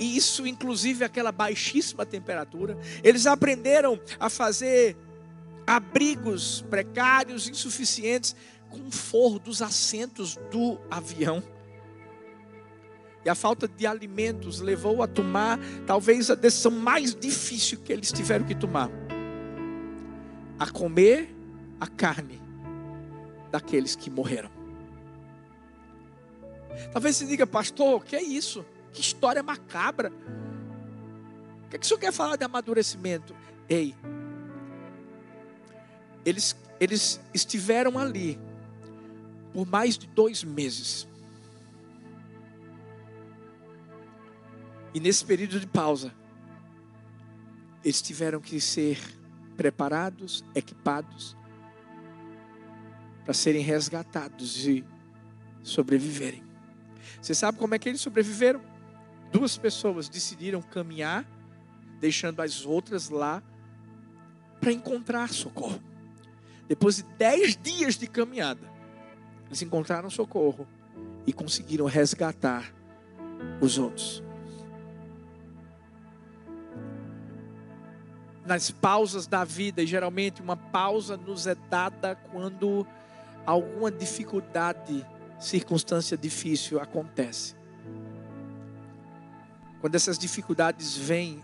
E 0.00 0.16
isso, 0.16 0.46
inclusive, 0.46 1.04
aquela 1.04 1.30
baixíssima 1.30 2.06
temperatura. 2.06 2.78
Eles 3.04 3.26
aprenderam 3.26 4.00
a 4.18 4.30
fazer 4.30 4.96
abrigos 5.66 6.64
precários, 6.70 7.46
insuficientes, 7.46 8.34
com 8.70 8.90
forro 8.90 9.38
dos 9.38 9.60
assentos 9.60 10.36
do 10.50 10.80
avião. 10.90 11.42
E 13.22 13.28
a 13.28 13.34
falta 13.34 13.68
de 13.68 13.86
alimentos 13.86 14.60
levou 14.60 15.02
a 15.02 15.06
tomar 15.06 15.60
talvez 15.86 16.30
a 16.30 16.34
decisão 16.34 16.72
mais 16.72 17.14
difícil 17.14 17.78
que 17.80 17.92
eles 17.92 18.10
tiveram 18.10 18.46
que 18.46 18.54
tomar: 18.54 18.90
a 20.58 20.66
comer 20.70 21.36
a 21.78 21.86
carne 21.86 22.40
daqueles 23.50 23.94
que 23.94 24.08
morreram. 24.08 24.50
Talvez 26.90 27.16
você 27.16 27.26
diga, 27.26 27.46
pastor, 27.46 27.96
o 27.96 28.00
que 28.00 28.16
é 28.16 28.22
isso? 28.22 28.64
Que 28.92 29.00
história 29.00 29.42
macabra. 29.42 30.12
O 31.64 31.68
que, 31.70 31.76
é 31.76 31.78
que 31.78 31.84
o 31.84 31.88
senhor 31.88 32.00
quer 32.00 32.12
falar 32.12 32.36
de 32.36 32.44
amadurecimento? 32.44 33.34
Ei, 33.68 33.94
eles, 36.24 36.56
eles 36.78 37.20
estiveram 37.32 37.98
ali 37.98 38.38
por 39.52 39.66
mais 39.66 39.96
de 39.96 40.06
dois 40.06 40.44
meses. 40.44 41.08
E 44.92 45.00
nesse 45.00 45.24
período 45.24 45.60
de 45.60 45.66
pausa, 45.66 46.12
eles 47.84 48.02
tiveram 48.02 48.40
que 48.40 48.60
ser 48.60 48.98
preparados, 49.56 50.44
equipados, 50.54 51.36
para 53.24 53.34
serem 53.34 53.62
resgatados 53.62 54.66
e 54.66 54.84
sobreviverem. 55.62 56.42
Você 57.20 57.34
sabe 57.34 57.58
como 57.58 57.74
é 57.74 57.78
que 57.78 57.88
eles 57.88 58.00
sobreviveram? 58.00 58.60
Duas 59.30 59.56
pessoas 59.56 60.08
decidiram 60.08 60.60
caminhar, 60.60 61.24
deixando 62.00 62.40
as 62.40 62.64
outras 62.64 63.08
lá 63.08 63.42
para 64.60 64.72
encontrar 64.72 65.30
socorro. 65.30 65.80
Depois 66.68 66.96
de 66.96 67.02
dez 67.18 67.56
dias 67.56 67.96
de 67.96 68.06
caminhada, 68.06 68.70
eles 69.46 69.62
encontraram 69.62 70.10
socorro 70.10 70.66
e 71.26 71.32
conseguiram 71.32 71.86
resgatar 71.86 72.72
os 73.60 73.78
outros. 73.78 74.22
nas 78.50 78.68
pausas 78.68 79.28
da 79.28 79.44
vida, 79.44 79.80
e 79.80 79.86
geralmente 79.86 80.42
uma 80.42 80.56
pausa 80.56 81.16
nos 81.16 81.46
é 81.46 81.54
dada 81.54 82.16
quando 82.32 82.84
alguma 83.46 83.92
dificuldade, 83.92 85.06
circunstância 85.38 86.16
difícil 86.16 86.80
acontece. 86.80 87.54
Quando 89.80 89.94
essas 89.94 90.18
dificuldades 90.18 90.96
vêm, 90.96 91.42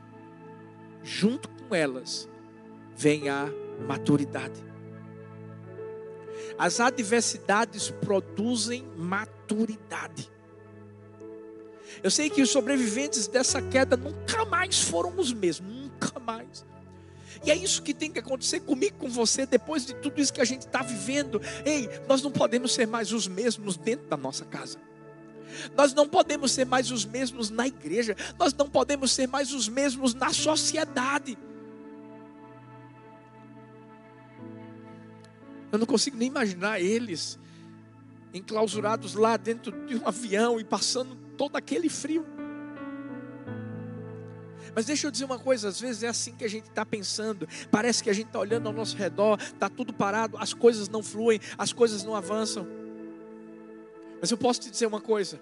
junto 1.02 1.48
com 1.48 1.74
elas, 1.74 2.28
vem 2.96 3.28
a 3.28 3.48
maturidade. 3.86 4.64
As 6.58 6.80
adversidades 6.80 7.90
produzem 7.90 8.86
maturidade. 8.96 10.30
Eu 12.02 12.10
sei 12.10 12.28
que 12.28 12.42
os 12.42 12.50
sobreviventes 12.50 13.26
dessa 13.26 13.60
queda 13.62 13.96
nunca 13.96 14.44
mais 14.44 14.82
foram 14.82 15.18
os 15.18 15.32
mesmos, 15.32 15.74
nunca 15.74 16.18
mais. 16.20 16.64
E 17.44 17.50
é 17.50 17.56
isso 17.56 17.82
que 17.82 17.94
tem 17.94 18.10
que 18.10 18.18
acontecer 18.18 18.60
comigo, 18.60 18.96
com 18.98 19.08
você, 19.08 19.46
depois 19.46 19.86
de 19.86 19.94
tudo 19.94 20.20
isso 20.20 20.32
que 20.32 20.40
a 20.40 20.44
gente 20.44 20.66
está 20.66 20.82
vivendo. 20.82 21.40
Ei, 21.64 21.88
nós 22.08 22.22
não 22.22 22.30
podemos 22.30 22.74
ser 22.74 22.86
mais 22.86 23.12
os 23.12 23.28
mesmos 23.28 23.76
dentro 23.76 24.06
da 24.08 24.16
nossa 24.16 24.44
casa. 24.44 24.78
Nós 25.76 25.94
não 25.94 26.08
podemos 26.08 26.52
ser 26.52 26.64
mais 26.64 26.90
os 26.90 27.04
mesmos 27.04 27.50
na 27.50 27.66
igreja. 27.66 28.16
Nós 28.38 28.52
não 28.54 28.68
podemos 28.68 29.12
ser 29.12 29.26
mais 29.26 29.52
os 29.52 29.68
mesmos 29.68 30.14
na 30.14 30.32
sociedade. 30.32 31.38
Eu 35.72 35.78
não 35.78 35.86
consigo 35.86 36.16
nem 36.16 36.28
imaginar 36.28 36.80
eles 36.80 37.38
enclausurados 38.32 39.14
lá 39.14 39.36
dentro 39.36 39.72
de 39.86 39.96
um 39.96 40.06
avião 40.06 40.60
e 40.60 40.64
passando 40.64 41.16
todo 41.36 41.56
aquele 41.56 41.88
frio. 41.88 42.24
Mas 44.74 44.84
deixa 44.84 45.06
eu 45.06 45.10
dizer 45.10 45.24
uma 45.24 45.38
coisa: 45.38 45.68
às 45.68 45.80
vezes 45.80 46.02
é 46.02 46.08
assim 46.08 46.32
que 46.32 46.44
a 46.44 46.48
gente 46.48 46.68
está 46.68 46.84
pensando. 46.84 47.48
Parece 47.70 48.02
que 48.02 48.10
a 48.10 48.12
gente 48.12 48.26
está 48.26 48.38
olhando 48.38 48.66
ao 48.66 48.72
nosso 48.72 48.96
redor, 48.96 49.38
está 49.40 49.68
tudo 49.68 49.92
parado, 49.92 50.36
as 50.36 50.52
coisas 50.52 50.88
não 50.88 51.02
fluem, 51.02 51.40
as 51.56 51.72
coisas 51.72 52.04
não 52.04 52.14
avançam. 52.14 52.66
Mas 54.26 54.32
eu 54.32 54.38
posso 54.38 54.62
te 54.62 54.72
dizer 54.72 54.86
uma 54.86 55.00
coisa. 55.00 55.40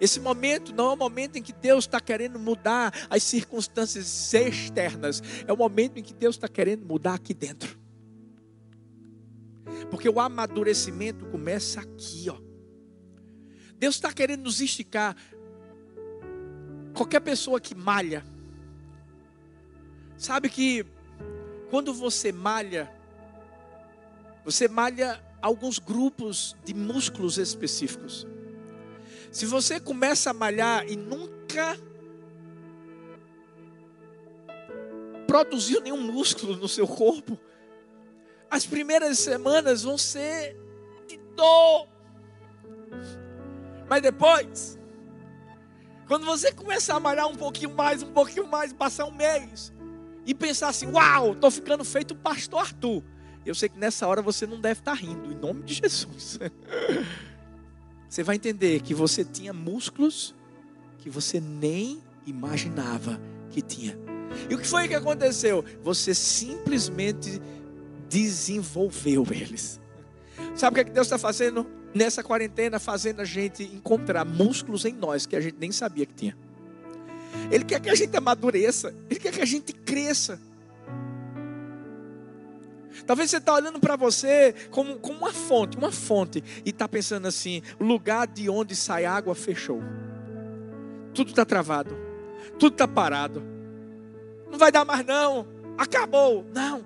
Esse 0.00 0.18
momento 0.18 0.74
não 0.74 0.90
é 0.90 0.94
o 0.94 0.96
momento 0.96 1.36
em 1.36 1.42
que 1.42 1.52
Deus 1.52 1.84
está 1.84 2.00
querendo 2.00 2.36
mudar 2.36 2.92
as 3.08 3.22
circunstâncias 3.22 4.34
externas, 4.34 5.22
é 5.46 5.52
o 5.52 5.56
momento 5.56 5.96
em 5.96 6.02
que 6.02 6.12
Deus 6.12 6.34
está 6.34 6.48
querendo 6.48 6.84
mudar 6.84 7.14
aqui 7.14 7.32
dentro. 7.32 7.78
Porque 9.92 10.08
o 10.08 10.18
amadurecimento 10.18 11.24
começa 11.26 11.80
aqui, 11.80 12.28
ó. 12.28 12.36
Deus 13.76 13.94
está 13.94 14.12
querendo 14.12 14.42
nos 14.42 14.60
esticar. 14.60 15.14
Qualquer 16.94 17.20
pessoa 17.20 17.60
que 17.60 17.76
malha, 17.76 18.24
sabe 20.18 20.50
que 20.50 20.84
quando 21.70 21.94
você 21.94 22.32
malha, 22.32 22.92
você 24.44 24.66
malha 24.66 25.22
alguns 25.42 25.80
grupos 25.80 26.56
de 26.64 26.72
músculos 26.72 27.36
específicos. 27.36 28.26
Se 29.32 29.44
você 29.44 29.80
começa 29.80 30.30
a 30.30 30.32
malhar 30.32 30.86
e 30.88 30.96
nunca 30.96 31.76
produziu 35.26 35.80
nenhum 35.80 36.00
músculo 36.00 36.56
no 36.56 36.68
seu 36.68 36.86
corpo, 36.86 37.38
as 38.48 38.64
primeiras 38.64 39.18
semanas 39.18 39.82
vão 39.82 39.98
ser 39.98 40.56
de 41.08 41.16
dor. 41.34 41.88
Mas 43.88 44.02
depois, 44.02 44.78
quando 46.06 46.26
você 46.26 46.52
começar 46.52 46.96
a 46.96 47.00
malhar 47.00 47.26
um 47.26 47.34
pouquinho 47.34 47.74
mais, 47.74 48.02
um 48.02 48.12
pouquinho 48.12 48.46
mais, 48.46 48.72
passar 48.72 49.06
um 49.06 49.14
mês 49.14 49.72
e 50.26 50.34
pensar 50.34 50.68
assim: 50.68 50.86
Uau, 50.86 51.32
estou 51.32 51.50
ficando 51.50 51.84
feito 51.84 52.12
o 52.12 52.16
pastor 52.16 52.60
Arthur. 52.60 53.02
Eu 53.44 53.54
sei 53.54 53.68
que 53.68 53.78
nessa 53.78 54.06
hora 54.06 54.22
você 54.22 54.46
não 54.46 54.60
deve 54.60 54.80
estar 54.80 54.94
rindo, 54.94 55.32
em 55.32 55.36
nome 55.36 55.62
de 55.62 55.74
Jesus. 55.74 56.38
você 58.08 58.22
vai 58.22 58.36
entender 58.36 58.80
que 58.80 58.94
você 58.94 59.24
tinha 59.24 59.52
músculos 59.52 60.34
que 60.98 61.10
você 61.10 61.40
nem 61.40 62.00
imaginava 62.26 63.20
que 63.50 63.60
tinha. 63.60 63.98
E 64.48 64.54
o 64.54 64.58
que 64.58 64.66
foi 64.66 64.88
que 64.88 64.94
aconteceu? 64.94 65.64
Você 65.82 66.14
simplesmente 66.14 67.40
desenvolveu 68.08 69.26
eles. 69.30 69.80
Sabe 70.54 70.72
o 70.72 70.74
que, 70.74 70.80
é 70.80 70.84
que 70.84 70.90
Deus 70.90 71.06
está 71.06 71.18
fazendo 71.18 71.66
nessa 71.94 72.22
quarentena? 72.22 72.78
Fazendo 72.78 73.20
a 73.20 73.24
gente 73.24 73.62
encontrar 73.62 74.24
músculos 74.24 74.84
em 74.84 74.92
nós 74.92 75.26
que 75.26 75.34
a 75.34 75.40
gente 75.40 75.56
nem 75.58 75.72
sabia 75.72 76.06
que 76.06 76.14
tinha. 76.14 76.36
Ele 77.50 77.64
quer 77.64 77.80
que 77.80 77.90
a 77.90 77.94
gente 77.94 78.16
amadureça, 78.16 78.94
Ele 79.10 79.18
quer 79.18 79.32
que 79.32 79.40
a 79.40 79.46
gente 79.46 79.72
cresça. 79.72 80.40
Talvez 83.06 83.30
você 83.30 83.38
está 83.38 83.54
olhando 83.54 83.80
para 83.80 83.96
você 83.96 84.54
como, 84.70 84.98
como 84.98 85.18
uma 85.18 85.32
fonte, 85.32 85.76
uma 85.76 85.92
fonte, 85.92 86.42
e 86.64 86.70
está 86.70 86.88
pensando 86.88 87.26
assim: 87.26 87.62
lugar 87.80 88.26
de 88.26 88.48
onde 88.48 88.74
sai 88.76 89.04
água 89.04 89.34
fechou. 89.34 89.80
Tudo 91.14 91.30
está 91.30 91.44
travado, 91.44 91.96
tudo 92.58 92.74
está 92.74 92.88
parado. 92.88 93.42
Não 94.50 94.58
vai 94.58 94.70
dar 94.70 94.84
mais, 94.84 95.04
não. 95.04 95.46
Acabou. 95.78 96.44
Não. 96.54 96.84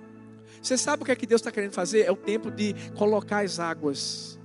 Você 0.62 0.78
sabe 0.78 1.02
o 1.02 1.06
que 1.06 1.12
é 1.12 1.16
que 1.16 1.26
Deus 1.26 1.40
está 1.40 1.50
querendo 1.50 1.72
fazer? 1.72 2.02
É 2.02 2.10
o 2.10 2.16
tempo 2.16 2.50
de 2.50 2.74
colocar 2.96 3.44
as 3.44 3.58
águas 3.58 4.38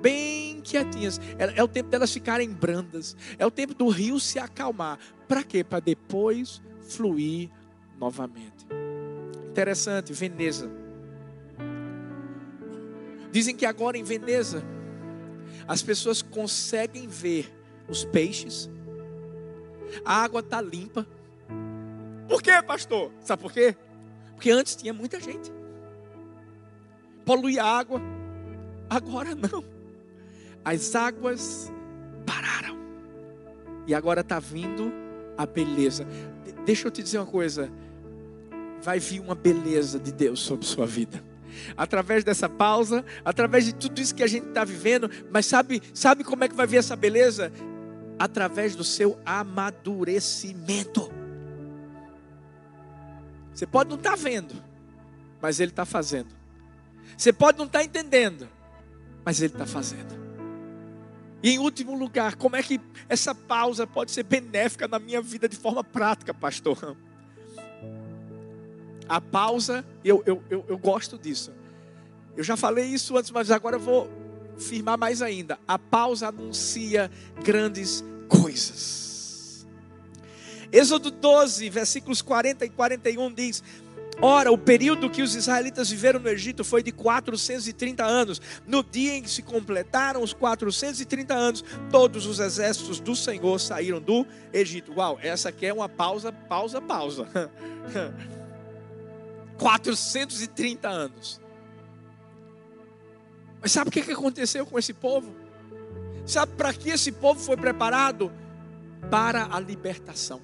bem 0.00 0.60
quietinhas. 0.62 1.20
É, 1.38 1.58
é 1.58 1.62
o 1.62 1.68
tempo 1.68 1.90
delas 1.90 2.12
ficarem 2.12 2.50
brandas. 2.50 3.16
É 3.38 3.46
o 3.46 3.50
tempo 3.50 3.74
do 3.74 3.88
rio 3.88 4.20
se 4.20 4.38
acalmar. 4.38 4.98
Para 5.26 5.42
quê? 5.42 5.64
Para 5.64 5.80
depois 5.80 6.62
fluir 6.80 7.50
novamente. 7.98 8.66
Interessante, 9.50 10.12
Veneza. 10.12 10.70
Dizem 13.30 13.54
que 13.54 13.66
agora 13.66 13.98
em 13.98 14.02
Veneza 14.02 14.62
as 15.66 15.82
pessoas 15.82 16.22
conseguem 16.22 17.06
ver 17.06 17.52
os 17.88 18.04
peixes. 18.04 18.70
A 20.04 20.22
água 20.22 20.40
está 20.40 20.60
limpa. 20.60 21.06
Por 22.28 22.42
quê, 22.42 22.62
pastor? 22.62 23.12
Sabe 23.20 23.42
por 23.42 23.52
quê? 23.52 23.76
Porque 24.34 24.50
antes 24.50 24.76
tinha 24.76 24.92
muita 24.92 25.20
gente. 25.20 25.52
Poluía 27.24 27.62
a 27.62 27.78
água. 27.78 28.00
Agora 28.88 29.34
não. 29.34 29.64
As 30.64 30.94
águas 30.94 31.70
pararam. 32.26 32.78
E 33.86 33.94
agora 33.94 34.20
está 34.20 34.38
vindo 34.38 34.92
a 35.36 35.44
beleza. 35.44 36.06
Deixa 36.64 36.86
eu 36.86 36.90
te 36.90 37.02
dizer 37.02 37.18
uma 37.18 37.26
coisa. 37.26 37.70
Vai 38.80 38.98
vir 38.98 39.20
uma 39.20 39.34
beleza 39.34 39.98
de 39.98 40.12
Deus 40.12 40.40
sobre 40.40 40.66
sua 40.66 40.86
vida. 40.86 41.22
Através 41.76 42.24
dessa 42.24 42.48
pausa, 42.48 43.04
através 43.24 43.64
de 43.64 43.74
tudo 43.74 44.00
isso 44.00 44.14
que 44.14 44.22
a 44.22 44.26
gente 44.26 44.48
está 44.48 44.64
vivendo, 44.64 45.10
mas 45.30 45.46
sabe, 45.46 45.82
sabe 45.94 46.24
como 46.24 46.44
é 46.44 46.48
que 46.48 46.54
vai 46.54 46.66
vir 46.66 46.78
essa 46.78 46.96
beleza? 46.96 47.52
Através 48.18 48.74
do 48.74 48.84
seu 48.84 49.18
amadurecimento. 49.24 51.12
Você 53.54 53.66
pode 53.66 53.90
não 53.90 53.96
estar 53.96 54.10
tá 54.10 54.16
vendo, 54.16 54.54
mas 55.40 55.58
Ele 55.60 55.70
está 55.70 55.84
fazendo. 55.84 56.28
Você 57.16 57.32
pode 57.32 57.58
não 57.58 57.66
estar 57.66 57.80
tá 57.80 57.84
entendendo, 57.84 58.48
mas 59.24 59.40
Ele 59.40 59.52
está 59.52 59.66
fazendo. 59.66 60.18
E 61.42 61.50
em 61.50 61.58
último 61.58 61.96
lugar, 61.96 62.34
como 62.36 62.56
é 62.56 62.62
que 62.62 62.80
essa 63.08 63.34
pausa 63.34 63.86
pode 63.86 64.10
ser 64.10 64.24
benéfica 64.24 64.88
na 64.88 64.98
minha 64.98 65.22
vida 65.22 65.48
de 65.48 65.56
forma 65.56 65.84
prática, 65.84 66.34
pastor? 66.34 66.96
A 69.08 69.20
pausa, 69.20 69.84
eu, 70.04 70.22
eu, 70.26 70.42
eu, 70.50 70.64
eu 70.68 70.78
gosto 70.78 71.18
disso. 71.18 71.52
Eu 72.36 72.44
já 72.44 72.56
falei 72.56 72.84
isso 72.84 73.16
antes, 73.16 73.30
mas 73.30 73.50
agora 73.50 73.76
eu 73.76 73.80
vou 73.80 74.08
firmar 74.58 74.98
mais 74.98 75.22
ainda. 75.22 75.58
A 75.66 75.78
pausa 75.78 76.28
anuncia 76.28 77.10
grandes 77.42 78.04
coisas. 78.28 79.66
Êxodo 80.70 81.10
12, 81.10 81.70
versículos 81.70 82.20
40 82.20 82.66
e 82.66 82.68
41 82.68 83.32
diz: 83.32 83.62
Ora, 84.20 84.50
o 84.52 84.58
período 84.58 85.08
que 85.08 85.22
os 85.22 85.34
israelitas 85.34 85.90
viveram 85.90 86.20
no 86.20 86.28
Egito 86.28 86.64
foi 86.64 86.82
de 86.82 86.90
430 86.90 88.04
anos. 88.04 88.40
No 88.66 88.82
dia 88.82 89.14
em 89.14 89.22
que 89.22 89.30
se 89.30 89.42
completaram 89.42 90.22
os 90.22 90.32
430 90.32 91.34
anos, 91.34 91.64
todos 91.90 92.26
os 92.26 92.40
exércitos 92.40 93.00
do 93.00 93.14
Senhor 93.14 93.58
saíram 93.58 94.00
do 94.00 94.26
Egito. 94.52 94.92
Uau, 94.96 95.18
essa 95.22 95.48
aqui 95.48 95.66
é 95.66 95.72
uma 95.72 95.88
pausa, 95.88 96.32
pausa, 96.32 96.80
pausa. 96.80 97.28
430 99.58 100.88
anos. 100.88 101.40
Mas 103.60 103.72
sabe 103.72 103.88
o 103.88 103.92
que 103.92 104.00
aconteceu 104.12 104.64
com 104.64 104.78
esse 104.78 104.92
povo? 104.92 105.34
Sabe 106.24 106.52
para 106.56 106.72
que 106.72 106.90
esse 106.90 107.10
povo 107.10 107.40
foi 107.40 107.56
preparado? 107.56 108.32
Para 109.10 109.48
a 109.54 109.60
libertação 109.60 110.40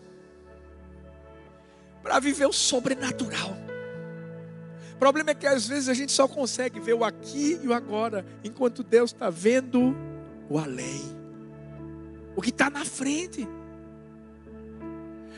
para 2.05 2.20
viver 2.20 2.46
o 2.46 2.53
sobrenatural. 2.53 3.57
O 4.94 4.98
problema 4.98 5.31
é 5.31 5.35
que 5.35 5.46
às 5.46 5.66
vezes 5.66 5.88
a 5.88 5.94
gente 5.94 6.12
só 6.12 6.29
consegue 6.29 6.79
ver 6.79 6.92
o 6.92 7.03
aqui 7.03 7.59
e 7.62 7.66
o 7.66 7.72
agora, 7.72 8.24
enquanto 8.44 8.85
Deus 8.85 9.11
está 9.11 9.31
vendo 9.31 9.96
o 10.48 10.59
além, 10.59 11.03
o 12.37 12.42
que 12.42 12.50
está 12.50 12.68
na 12.68 12.85
frente. 12.85 13.48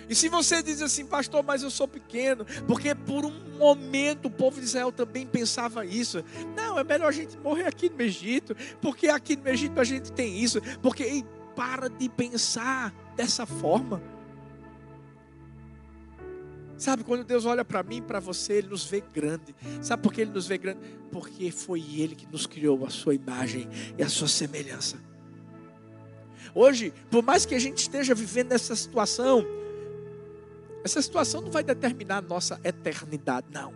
E 0.09 0.15
se 0.15 0.29
você 0.29 0.63
diz 0.63 0.81
assim, 0.81 1.05
pastor, 1.05 1.43
mas 1.43 1.63
eu 1.63 1.71
sou 1.71 1.89
pequeno, 1.89 2.45
porque 2.67 2.95
por 2.95 3.25
um 3.25 3.59
momento 3.59 4.27
o 4.27 4.31
povo 4.31 4.61
de 4.61 4.67
Israel 4.67 4.93
também 4.93 5.27
pensava 5.27 5.85
isso. 5.85 6.23
Não, 6.57 6.79
é 6.79 6.85
melhor 6.85 7.09
a 7.09 7.13
gente 7.13 7.37
morrer 7.39 7.67
aqui 7.67 7.89
no 7.91 8.01
Egito, 8.01 8.57
porque 8.81 9.09
aqui 9.09 9.37
no 9.37 9.49
Egito 9.49 9.81
a 9.81 9.85
gente 9.85 10.13
tem 10.13 10.39
isso. 10.39 10.61
Porque 10.81 11.03
ei, 11.03 11.25
para 11.57 11.89
de 11.89 12.09
pensar 12.09 12.95
dessa 13.17 13.47
forma. 13.47 14.01
Sabe, 16.77 17.05
quando 17.05 17.25
Deus 17.25 17.47
olha 17.47 17.65
para 17.65 17.83
mim, 17.83 18.03
para 18.03 18.21
você, 18.21 18.55
Ele 18.55 18.69
nos 18.69 18.85
vê 18.85 19.01
grande. 19.01 19.55
Sabe 19.81 20.03
por 20.03 20.13
que 20.13 20.21
Ele 20.21 20.31
nos 20.31 20.47
vê 20.47 20.59
grande? 20.59 20.81
Porque 21.11 21.51
foi 21.51 21.81
Ele 21.81 22.15
que 22.15 22.27
nos 22.31 22.47
criou 22.47 22.85
a 22.85 22.91
sua 22.91 23.15
imagem 23.15 23.67
e 23.97 24.03
a 24.03 24.09
sua 24.09 24.29
semelhança. 24.29 24.99
Hoje, 26.55 26.93
por 27.11 27.23
mais 27.23 27.47
que 27.47 27.55
a 27.55 27.59
gente 27.59 27.79
esteja 27.79 28.15
vivendo 28.15 28.53
essa 28.53 28.77
situação, 28.77 29.47
essa 30.87 31.03
situação 31.03 31.41
não 31.41 31.51
vai 31.51 31.65
determinar 31.65 32.19
a 32.19 32.23
nossa 32.23 32.61
eternidade, 32.63 33.49
não. 33.53 33.75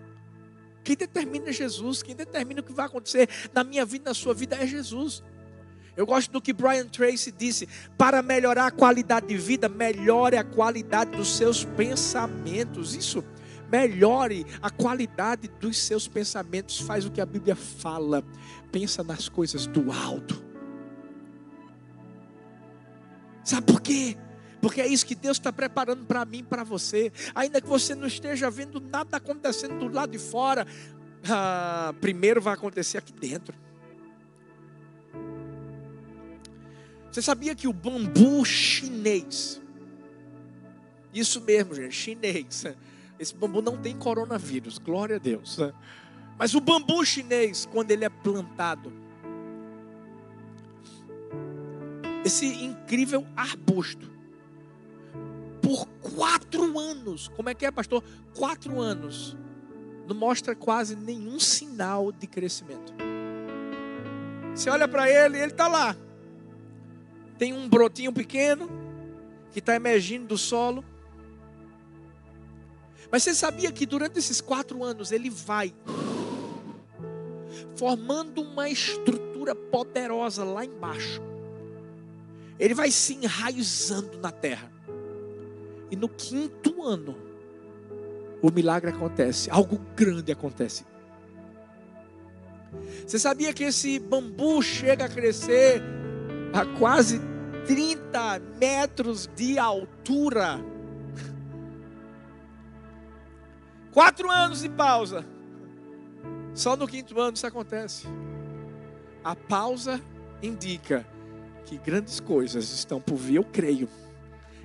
Quem 0.85 0.97
determina 0.97 1.51
é 1.51 1.53
Jesus, 1.53 2.05
quem 2.05 2.15
determina 2.15 2.61
o 2.61 2.65
que 2.65 2.73
vai 2.73 2.87
acontecer 2.87 3.29
na 3.53 3.65
minha 3.65 3.85
vida, 3.85 4.11
na 4.11 4.15
sua 4.15 4.33
vida 4.33 4.55
é 4.55 4.65
Jesus. 4.65 5.23
Eu 5.97 6.07
gosto 6.07 6.31
do 6.31 6.41
que 6.41 6.53
Brian 6.53 6.87
Tracy 6.87 7.33
disse: 7.33 7.69
para 7.99 8.23
melhorar 8.23 8.67
a 8.67 8.71
qualidade 8.71 9.27
de 9.27 9.37
vida, 9.37 9.69
melhore 9.69 10.37
a 10.37 10.45
qualidade 10.45 11.11
dos 11.11 11.37
seus 11.37 11.65
pensamentos. 11.65 12.95
Isso, 12.95 13.25
melhore 13.69 14.47
a 14.63 14.71
qualidade 14.71 15.51
dos 15.61 15.77
seus 15.79 16.07
pensamentos. 16.07 16.79
Faz 16.79 17.05
o 17.05 17.11
que 17.11 17.21
a 17.21 17.27
Bíblia 17.27 17.57
fala. 17.57 18.23
Pensa 18.71 19.03
nas 19.03 19.29
coisas 19.29 19.67
do 19.67 19.91
alto. 19.91 20.43
Sabe 23.43 23.67
por 23.67 23.81
quê? 23.81 24.17
Porque 24.61 24.81
é 24.81 24.87
isso 24.87 25.07
que 25.07 25.15
Deus 25.15 25.39
está 25.39 25.53
preparando 25.53 26.05
para 26.05 26.25
mim, 26.25 26.45
para 26.45 26.63
você. 26.63 27.13
Ainda 27.35 27.61
que 27.61 27.67
você 27.67 27.95
não 27.95 28.07
esteja 28.07 28.51
vendo 28.51 28.81
nada 28.81 29.17
acontecendo 29.17 29.79
do 29.79 29.95
lado 29.95 30.13
de 30.13 30.19
fora, 30.19 30.67
ah, 31.29 31.95
primeiro 32.01 32.41
vai 32.41 32.55
acontecer 32.55 32.99
aqui 32.99 33.13
dentro. 33.13 33.55
Você 37.11 37.23
sabia 37.23 37.55
que 37.55 37.67
o 37.67 37.73
bambu 37.73 38.45
chinês, 38.45 39.61
isso 41.13 41.41
mesmo, 41.41 41.75
gente, 41.75 41.93
chinês, 41.93 42.65
esse 43.19 43.35
bambu 43.35 43.61
não 43.61 43.77
tem 43.77 43.97
coronavírus, 43.97 44.79
glória 44.79 45.17
a 45.17 45.19
Deus. 45.19 45.59
Mas 46.39 46.55
o 46.55 46.61
bambu 46.61 47.05
chinês, 47.05 47.67
quando 47.67 47.91
ele 47.91 48.05
é 48.05 48.09
plantado, 48.09 48.93
esse 52.25 52.47
incrível 52.47 53.27
arbusto, 53.37 54.11
por 55.71 55.87
quatro 56.17 56.77
anos, 56.81 57.29
como 57.29 57.49
é 57.49 57.55
que 57.55 57.65
é, 57.65 57.71
pastor? 57.71 58.03
Quatro 58.37 58.81
anos, 58.81 59.37
não 60.09 60.17
mostra 60.17 60.53
quase 60.53 60.97
nenhum 60.97 61.39
sinal 61.39 62.11
de 62.11 62.27
crescimento. 62.27 62.93
Você 64.53 64.69
olha 64.69 64.89
para 64.89 65.09
ele, 65.09 65.39
ele 65.39 65.53
está 65.53 65.69
lá, 65.69 65.97
tem 67.39 67.53
um 67.53 67.69
brotinho 67.69 68.13
pequeno 68.13 68.69
que 69.53 69.61
está 69.61 69.77
emergindo 69.77 70.27
do 70.27 70.37
solo. 70.37 70.85
Mas 73.13 73.23
você 73.23 73.33
sabia 73.33 73.71
que 73.71 73.87
durante 73.87 74.19
esses 74.19 74.41
quatro 74.41 74.83
anos 74.83 75.13
ele 75.13 75.31
vai 75.31 75.73
formando 77.77 78.43
uma 78.43 78.69
estrutura 78.69 79.55
poderosa 79.55 80.43
lá 80.43 80.65
embaixo. 80.65 81.23
Ele 82.59 82.75
vai 82.75 82.91
se 82.91 83.15
enraizando 83.15 84.19
na 84.19 84.33
terra. 84.33 84.80
E 85.91 85.97
no 85.97 86.09
quinto 86.09 86.83
ano, 86.83 87.17
o 88.43 88.51
milagre 88.51 88.91
acontece, 88.91 89.51
algo 89.51 89.79
grande 89.97 90.31
acontece. 90.33 90.85
Você 93.07 93.19
sabia 93.19 93.53
que 93.53 93.65
esse 93.65 93.99
bambu 93.99 94.63
chega 94.63 95.07
a 95.07 95.09
crescer 95.09 95.83
a 96.53 96.65
quase 96.79 97.21
30 97.67 98.41
metros 98.59 99.29
de 99.35 99.59
altura. 99.59 100.61
Quatro 103.93 104.31
anos 104.31 104.61
de 104.61 104.69
pausa. 104.69 105.27
Só 106.55 106.77
no 106.77 106.87
quinto 106.87 107.19
ano 107.21 107.35
isso 107.35 107.47
acontece. 107.47 108.07
A 109.25 109.35
pausa 109.35 110.01
indica 110.43 111.07
que 111.65 111.77
grandes 111.77 112.21
coisas 112.21 112.71
estão 112.71 113.01
por 113.01 113.17
vir, 113.17 113.37
eu 113.37 113.45
creio. 113.45 113.89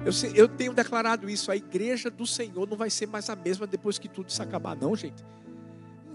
Eu, 0.03 0.11
eu 0.33 0.47
tenho 0.47 0.73
declarado 0.73 1.29
isso, 1.29 1.51
a 1.51 1.55
igreja 1.55 2.09
do 2.09 2.25
Senhor 2.25 2.67
não 2.67 2.75
vai 2.75 2.89
ser 2.89 3.07
mais 3.07 3.29
a 3.29 3.35
mesma 3.35 3.65
depois 3.65 3.97
que 3.97 4.09
tudo 4.09 4.29
isso 4.29 4.41
acabar, 4.41 4.75
não, 4.75 4.95
gente. 4.95 5.23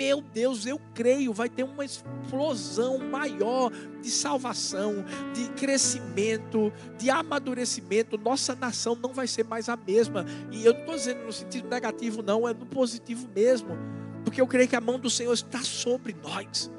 Meu 0.00 0.22
Deus, 0.22 0.64
eu 0.64 0.80
creio, 0.94 1.30
vai 1.30 1.50
ter 1.50 1.62
uma 1.62 1.84
explosão 1.84 2.96
maior 2.96 3.70
de 4.00 4.10
salvação, 4.10 5.04
de 5.34 5.50
crescimento, 5.50 6.72
de 6.96 7.10
amadurecimento. 7.10 8.16
Nossa 8.16 8.54
nação 8.54 8.96
não 8.96 9.12
vai 9.12 9.26
ser 9.26 9.44
mais 9.44 9.68
a 9.68 9.76
mesma. 9.76 10.24
E 10.50 10.64
eu 10.64 10.72
não 10.72 10.80
estou 10.80 10.94
dizendo 10.94 11.24
no 11.24 11.32
sentido 11.32 11.68
negativo, 11.68 12.22
não, 12.22 12.48
é 12.48 12.54
no 12.54 12.64
positivo 12.64 13.28
mesmo. 13.34 13.76
Porque 14.24 14.40
eu 14.40 14.46
creio 14.46 14.70
que 14.70 14.76
a 14.76 14.80
mão 14.80 14.98
do 14.98 15.10
Senhor 15.10 15.34
está 15.34 15.60
sobre 15.60 16.16
nós. 16.22 16.70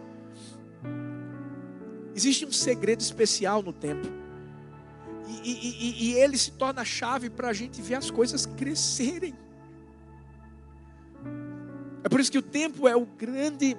Existe 2.15 2.43
um 2.43 2.51
segredo 2.51 3.01
especial 3.01 3.61
no 3.61 3.71
tempo. 3.71 4.20
E, 5.43 5.51
e, 5.51 6.09
e, 6.09 6.13
ele 6.13 6.37
se 6.37 6.51
torna 6.51 6.81
a 6.81 6.85
chave 6.85 7.29
para 7.29 7.49
a 7.49 7.53
gente 7.53 7.81
ver 7.81 7.95
as 7.95 8.11
coisas 8.11 8.45
crescerem. 8.45 9.33
É 12.03 12.09
por 12.09 12.19
isso 12.19 12.31
que 12.31 12.37
o 12.37 12.41
tempo 12.41 12.87
é 12.87 12.95
o 12.95 13.05
grande 13.05 13.77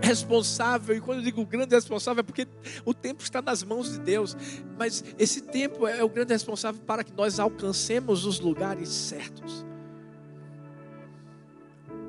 responsável, 0.00 0.96
e 0.96 1.00
quando 1.00 1.18
eu 1.18 1.24
digo 1.24 1.44
grande 1.44 1.74
responsável 1.74 2.20
é 2.20 2.22
porque 2.22 2.46
o 2.84 2.94
tempo 2.94 3.22
está 3.22 3.42
nas 3.42 3.62
mãos 3.62 3.92
de 3.92 3.98
Deus, 3.98 4.36
mas 4.78 5.02
esse 5.18 5.40
tempo 5.40 5.86
é 5.86 6.04
o 6.04 6.08
grande 6.08 6.32
responsável 6.32 6.80
para 6.86 7.02
que 7.02 7.12
nós 7.12 7.40
alcancemos 7.40 8.24
os 8.24 8.38
lugares 8.38 8.88
certos. 8.88 9.64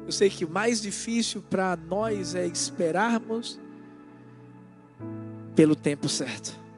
Eu 0.06 0.12
sei 0.12 0.30
que 0.30 0.44
o 0.44 0.50
mais 0.50 0.82
difícil 0.82 1.42
para 1.42 1.76
nós 1.76 2.36
é 2.36 2.46
esperarmos 2.46 3.60
pelo 5.56 5.76
tempo 5.76 6.10
certo. 6.10 6.69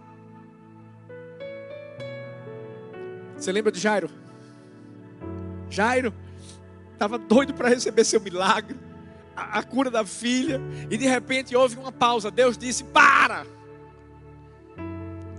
Você 3.42 3.52
lembra 3.52 3.72
de 3.72 3.80
Jairo? 3.80 4.08
Jairo 5.68 6.14
estava 6.94 7.18
doido 7.18 7.56
para 7.56 7.70
receber 7.70 8.04
seu 8.04 8.22
milagre, 8.22 8.80
a, 9.36 9.58
a, 9.58 9.64
cura 9.64 9.90
da 9.90 10.06
filha, 10.06 10.62
e 10.92 10.96
de 10.96 11.08
repente 11.08 11.56
houve 11.56 11.76
uma 11.78 11.92
pausa. 11.92 12.30
Deus 12.30 12.56
disse: 12.56 12.84
Para! 12.84 13.48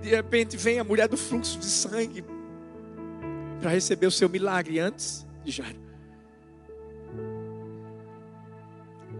De 0.02 0.08
repente 0.08 0.56
vem 0.56 0.80
a 0.80 0.84
mulher 0.84 1.06
do 1.06 1.16
fluxo 1.16 1.60
de 1.60 1.66
sangue 1.66 2.24
para 3.60 3.70
receber 3.70 4.08
o 4.08 4.10
seu 4.10 4.28
milagre 4.28 4.80
antes 4.80 5.24
de 5.44 5.52
Jairo. 5.52 5.78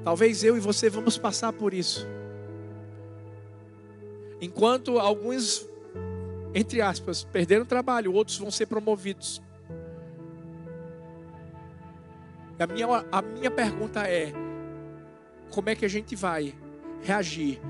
Talvez 0.02 0.42
eu 0.42 0.56
e 0.56 0.60
você 0.60 0.90
vamos 0.90 1.16
passar 1.16 1.52
por 1.52 1.72
isso. 1.72 2.04
Enquanto 4.40 4.98
alguns 4.98 5.70
entre 6.54 6.80
aspas, 6.80 7.24
perderam 7.24 7.62
o 7.62 7.66
trabalho, 7.66 8.12
outros 8.12 8.38
vão 8.38 8.50
ser 8.50 8.66
promovidos. 8.66 9.40
A 12.58 12.66
minha, 12.66 12.86
a 13.10 13.22
minha 13.22 13.50
pergunta 13.50 14.02
é: 14.06 14.32
como 15.50 15.68
é 15.70 15.74
que 15.74 15.84
a 15.84 15.88
gente 15.88 16.14
vai 16.14 16.54
reagir 17.00 17.60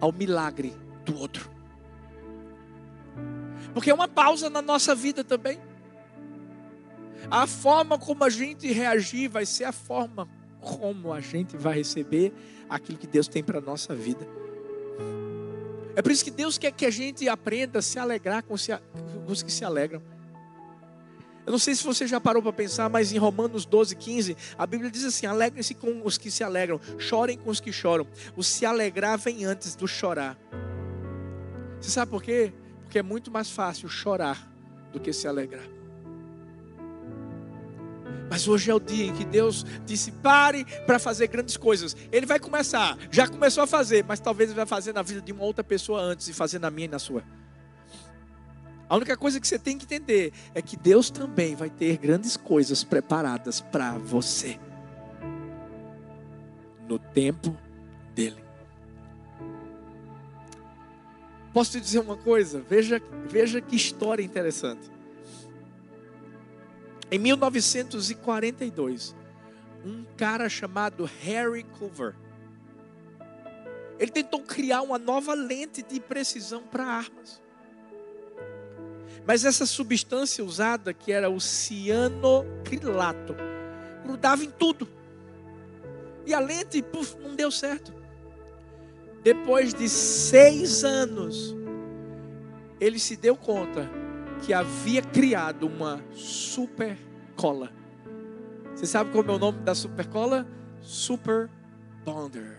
ao 0.00 0.12
milagre 0.12 0.72
do 1.04 1.18
outro? 1.18 1.50
Porque 3.74 3.90
é 3.90 3.94
uma 3.94 4.08
pausa 4.08 4.48
na 4.48 4.62
nossa 4.62 4.94
vida 4.94 5.22
também. 5.22 5.58
A 7.30 7.46
forma 7.46 7.98
como 7.98 8.24
a 8.24 8.30
gente 8.30 8.72
reagir 8.72 9.28
vai 9.28 9.44
ser 9.44 9.64
a 9.64 9.72
forma 9.72 10.28
como 10.60 11.12
a 11.12 11.20
gente 11.20 11.56
vai 11.56 11.74
receber 11.74 12.32
aquilo 12.68 12.98
que 12.98 13.06
Deus 13.06 13.28
tem 13.28 13.42
para 13.42 13.58
a 13.58 13.62
nossa 13.62 13.94
vida. 13.94 14.26
É 15.94 16.02
por 16.02 16.12
isso 16.12 16.24
que 16.24 16.30
Deus 16.30 16.58
quer 16.58 16.72
que 16.72 16.86
a 16.86 16.90
gente 16.90 17.28
aprenda 17.28 17.80
a 17.80 17.82
se 17.82 17.98
alegrar 17.98 18.42
com, 18.42 18.54
os 18.54 19.42
que 19.42 19.50
se 19.50 19.64
alegram. 19.64 20.02
Eu 21.46 21.52
não 21.52 21.58
sei 21.58 21.74
se 21.74 21.82
você 21.82 22.06
já 22.06 22.20
parou 22.20 22.42
para 22.42 22.52
pensar, 22.52 22.88
mas 22.88 23.12
em 23.12 23.18
Romanos 23.18 23.64
12, 23.64 23.96
15, 23.96 24.36
a 24.56 24.66
Bíblia 24.66 24.90
diz 24.90 25.04
assim: 25.04 25.26
alegrem-se 25.26 25.74
com 25.74 26.02
os 26.04 26.16
que 26.16 26.30
se 26.30 26.44
alegram, 26.44 26.80
chorem 26.98 27.36
com 27.36 27.50
os 27.50 27.60
que 27.60 27.72
choram. 27.72 28.06
O 28.36 28.42
se 28.42 28.64
alegrar 28.64 29.18
vem 29.18 29.44
antes 29.44 29.74
do 29.74 29.88
chorar. 29.88 30.38
Você 31.80 31.90
sabe 31.90 32.10
por 32.10 32.22
quê? 32.22 32.52
Porque 32.82 32.98
é 32.98 33.02
muito 33.02 33.30
mais 33.30 33.50
fácil 33.50 33.88
chorar 33.88 34.48
do 34.92 35.00
que 35.00 35.12
se 35.12 35.26
alegrar. 35.26 35.79
Mas 38.30 38.46
hoje 38.46 38.70
é 38.70 38.74
o 38.74 38.80
dia 38.80 39.06
em 39.06 39.12
que 39.12 39.24
Deus 39.24 39.66
disse: 39.84 40.12
pare 40.12 40.64
para 40.86 40.98
fazer 40.98 41.26
grandes 41.26 41.56
coisas. 41.56 41.96
Ele 42.12 42.26
vai 42.26 42.38
começar, 42.38 42.96
já 43.10 43.26
começou 43.26 43.64
a 43.64 43.66
fazer, 43.66 44.04
mas 44.06 44.20
talvez 44.20 44.50
ele 44.50 44.56
vai 44.56 44.66
fazer 44.66 44.92
na 44.92 45.02
vida 45.02 45.20
de 45.20 45.32
uma 45.32 45.42
outra 45.42 45.64
pessoa 45.64 46.00
antes 46.00 46.28
e 46.28 46.32
fazer 46.32 46.58
na 46.58 46.70
minha 46.70 46.86
e 46.86 46.90
na 46.90 46.98
sua. 46.98 47.24
A 48.88 48.96
única 48.96 49.16
coisa 49.16 49.40
que 49.40 49.46
você 49.46 49.58
tem 49.58 49.78
que 49.78 49.84
entender 49.84 50.32
é 50.54 50.60
que 50.60 50.76
Deus 50.76 51.10
também 51.10 51.54
vai 51.54 51.70
ter 51.70 51.96
grandes 51.96 52.36
coisas 52.36 52.82
preparadas 52.82 53.60
para 53.60 53.92
você 53.98 54.58
no 56.88 56.98
tempo 56.98 57.56
dele. 58.14 58.42
Posso 61.52 61.72
te 61.72 61.80
dizer 61.80 62.00
uma 62.00 62.16
coisa? 62.16 62.60
Veja, 62.68 63.00
veja 63.28 63.60
que 63.60 63.76
história 63.76 64.22
interessante. 64.22 64.90
Em 67.12 67.18
1942, 67.18 69.16
um 69.84 70.04
cara 70.16 70.48
chamado 70.48 71.10
Harry 71.22 71.64
Coover, 71.64 72.14
ele 73.98 74.12
tentou 74.12 74.40
criar 74.42 74.82
uma 74.82 74.96
nova 74.96 75.34
lente 75.34 75.82
de 75.82 75.98
precisão 75.98 76.62
para 76.62 76.84
armas. 76.84 77.42
Mas 79.26 79.44
essa 79.44 79.66
substância 79.66 80.44
usada, 80.44 80.94
que 80.94 81.10
era 81.10 81.28
o 81.28 81.40
cianocrilato, 81.40 83.34
grudava 84.04 84.44
em 84.44 84.50
tudo. 84.50 84.88
E 86.24 86.32
a 86.32 86.38
lente, 86.38 86.80
puf, 86.80 87.18
não 87.18 87.34
deu 87.34 87.50
certo. 87.50 87.92
Depois 89.22 89.74
de 89.74 89.88
seis 89.88 90.84
anos, 90.84 91.56
ele 92.80 93.00
se 93.00 93.16
deu 93.16 93.36
conta 93.36 93.99
que 94.42 94.52
havia 94.52 95.02
criado 95.02 95.66
uma 95.66 96.00
super 96.14 96.96
cola. 97.36 97.70
Você 98.74 98.86
sabe 98.86 99.10
qual 99.10 99.24
é 99.24 99.30
o 99.30 99.38
nome 99.38 99.58
da 99.60 99.74
super 99.74 100.06
cola? 100.06 100.46
Super 100.80 101.50
Bonder. 102.04 102.56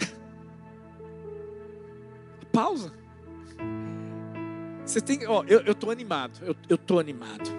Pausa. 2.52 2.92
Você 4.84 5.00
tem, 5.02 5.26
ó, 5.26 5.44
eu, 5.44 5.74
tô 5.74 5.90
animado, 5.90 6.56
eu, 6.68 6.78
tô 6.78 6.98
animado. 6.98 7.50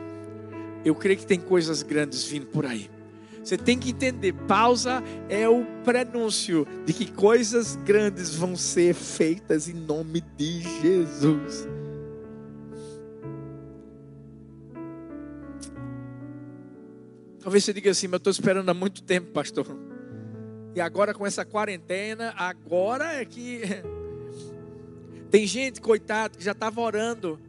Eu 0.83 0.95
creio 0.95 1.19
que 1.19 1.27
tem 1.27 1.39
coisas 1.39 1.83
grandes 1.83 2.23
vindo 2.23 2.47
por 2.47 2.65
aí. 2.65 2.89
Você 3.43 3.55
tem 3.55 3.77
que 3.77 3.91
entender, 3.91 4.33
pausa 4.33 5.03
é 5.29 5.47
o 5.47 5.63
prenúncio 5.83 6.67
de 6.85 6.93
que 6.93 7.11
coisas 7.11 7.75
grandes 7.75 8.35
vão 8.35 8.55
ser 8.55 8.93
feitas 8.93 9.67
em 9.67 9.73
nome 9.73 10.21
de 10.37 10.61
Jesus. 10.81 11.67
Talvez 17.41 17.63
você 17.63 17.73
diga 17.73 17.91
assim, 17.91 18.07
mas 18.07 18.13
eu 18.13 18.17
estou 18.17 18.31
esperando 18.31 18.69
há 18.69 18.73
muito 18.73 19.01
tempo, 19.01 19.31
pastor. 19.31 19.65
E 20.75 20.81
agora 20.81 21.13
com 21.13 21.25
essa 21.25 21.45
quarentena, 21.45 22.33
agora 22.37 23.13
é 23.15 23.25
que. 23.25 23.61
Tem 25.31 25.45
gente, 25.45 25.79
coitado, 25.79 26.37
que 26.37 26.43
já 26.43 26.53
estava 26.53 26.81
orando 26.81 27.39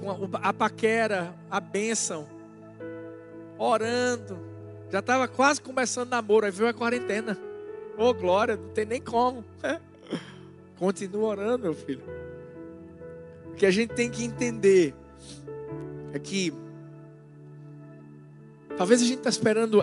com 0.00 0.28
a 0.34 0.52
paquera, 0.52 1.34
a 1.50 1.58
bênção, 1.58 2.28
orando. 3.58 4.38
Já 4.90 5.00
estava 5.00 5.26
quase 5.26 5.60
começando 5.60 6.10
namoro, 6.10 6.46
aí 6.46 6.52
veio 6.52 6.68
a 6.68 6.74
quarentena. 6.74 7.36
Ô 7.96 8.04
oh, 8.04 8.14
glória, 8.14 8.56
não 8.56 8.68
tem 8.68 8.84
nem 8.84 9.00
como. 9.00 9.44
Continua 10.78 11.28
orando, 11.28 11.64
meu 11.64 11.74
filho. 11.74 12.02
O 13.46 13.54
que 13.54 13.66
a 13.66 13.70
gente 13.70 13.94
tem 13.94 14.10
que 14.10 14.24
entender 14.24 14.94
é 16.12 16.18
que 16.18 16.52
Talvez 18.78 19.02
a 19.02 19.04
gente 19.04 19.18
está 19.18 19.28
esperando, 19.28 19.82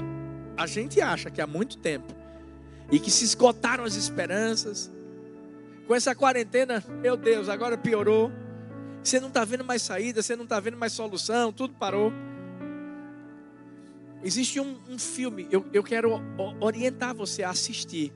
a 0.56 0.66
gente 0.66 1.02
acha 1.02 1.30
que 1.30 1.41
há 1.41 1.46
muito 1.46 1.78
tempo, 1.78 2.16
e 2.89 2.98
que 2.98 3.12
se 3.12 3.26
esgotaram 3.26 3.84
as 3.84 3.96
esperanças. 3.96 4.89
Com 5.86 5.93
essa 5.93 6.16
quarentena, 6.16 6.82
meu 7.02 7.18
Deus, 7.18 7.50
agora 7.50 7.78
piorou. 7.78 8.32
Você 9.04 9.20
não 9.20 9.28
está 9.28 9.43
vendo 9.43 9.66
mais 9.66 9.82
saída, 9.82 10.24
você 10.24 10.34
não 10.34 10.46
está 10.46 10.62
vendo 10.62 10.78
mais 10.78 10.93
solução, 10.93 11.52
tudo 11.52 11.74
parou. 11.74 12.12
Existe 14.24 14.62
um, 14.62 14.78
um 14.89 14.98
filme, 14.98 15.46
eu, 15.52 15.66
eu 15.74 15.84
quero 15.84 16.14
orientar 16.62 17.14
você 17.14 17.43
a 17.43 17.50
assistir. 17.50 18.14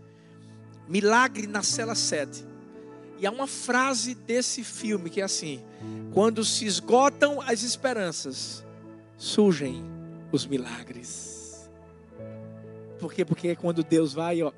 Milagre 0.88 1.46
na 1.46 1.62
Cela 1.62 1.94
7. 1.94 2.48
E 3.20 3.28
há 3.28 3.32
uma 3.32 3.48
frase 3.48 4.16
desse 4.16 4.64
filme 4.64 5.10
que 5.10 5.20
é 5.20 5.26
assim: 5.26 5.62
quando 6.14 6.44
se 6.46 6.66
esgotam 6.66 7.42
as 7.42 7.64
esperanças, 7.64 8.66
surgem 9.18 9.99
os 10.32 10.46
milagres. 10.46 11.70
Por 13.00 13.14
quê? 13.14 13.24
Porque 13.24 13.50
é 13.50 13.56
quando 13.56 13.84
Deus 13.84 14.14
vai 14.14 14.42
ó, 14.42 14.52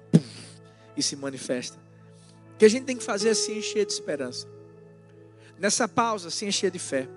e 0.96 1.04
se 1.04 1.16
manifesta. 1.16 1.78
O 2.54 2.58
que 2.58 2.66
a 2.66 2.70
gente 2.70 2.86
tem 2.86 2.98
que 2.98 3.04
fazer 3.04 3.30
é 3.30 3.34
se 3.34 3.52
encher 3.52 3.86
de 3.86 3.94
esperança. 3.94 4.48
Nessa 5.58 5.88
pausa, 5.88 6.30
se 6.30 6.46
encher 6.46 6.72
de 6.72 6.80
fé, 6.80 7.08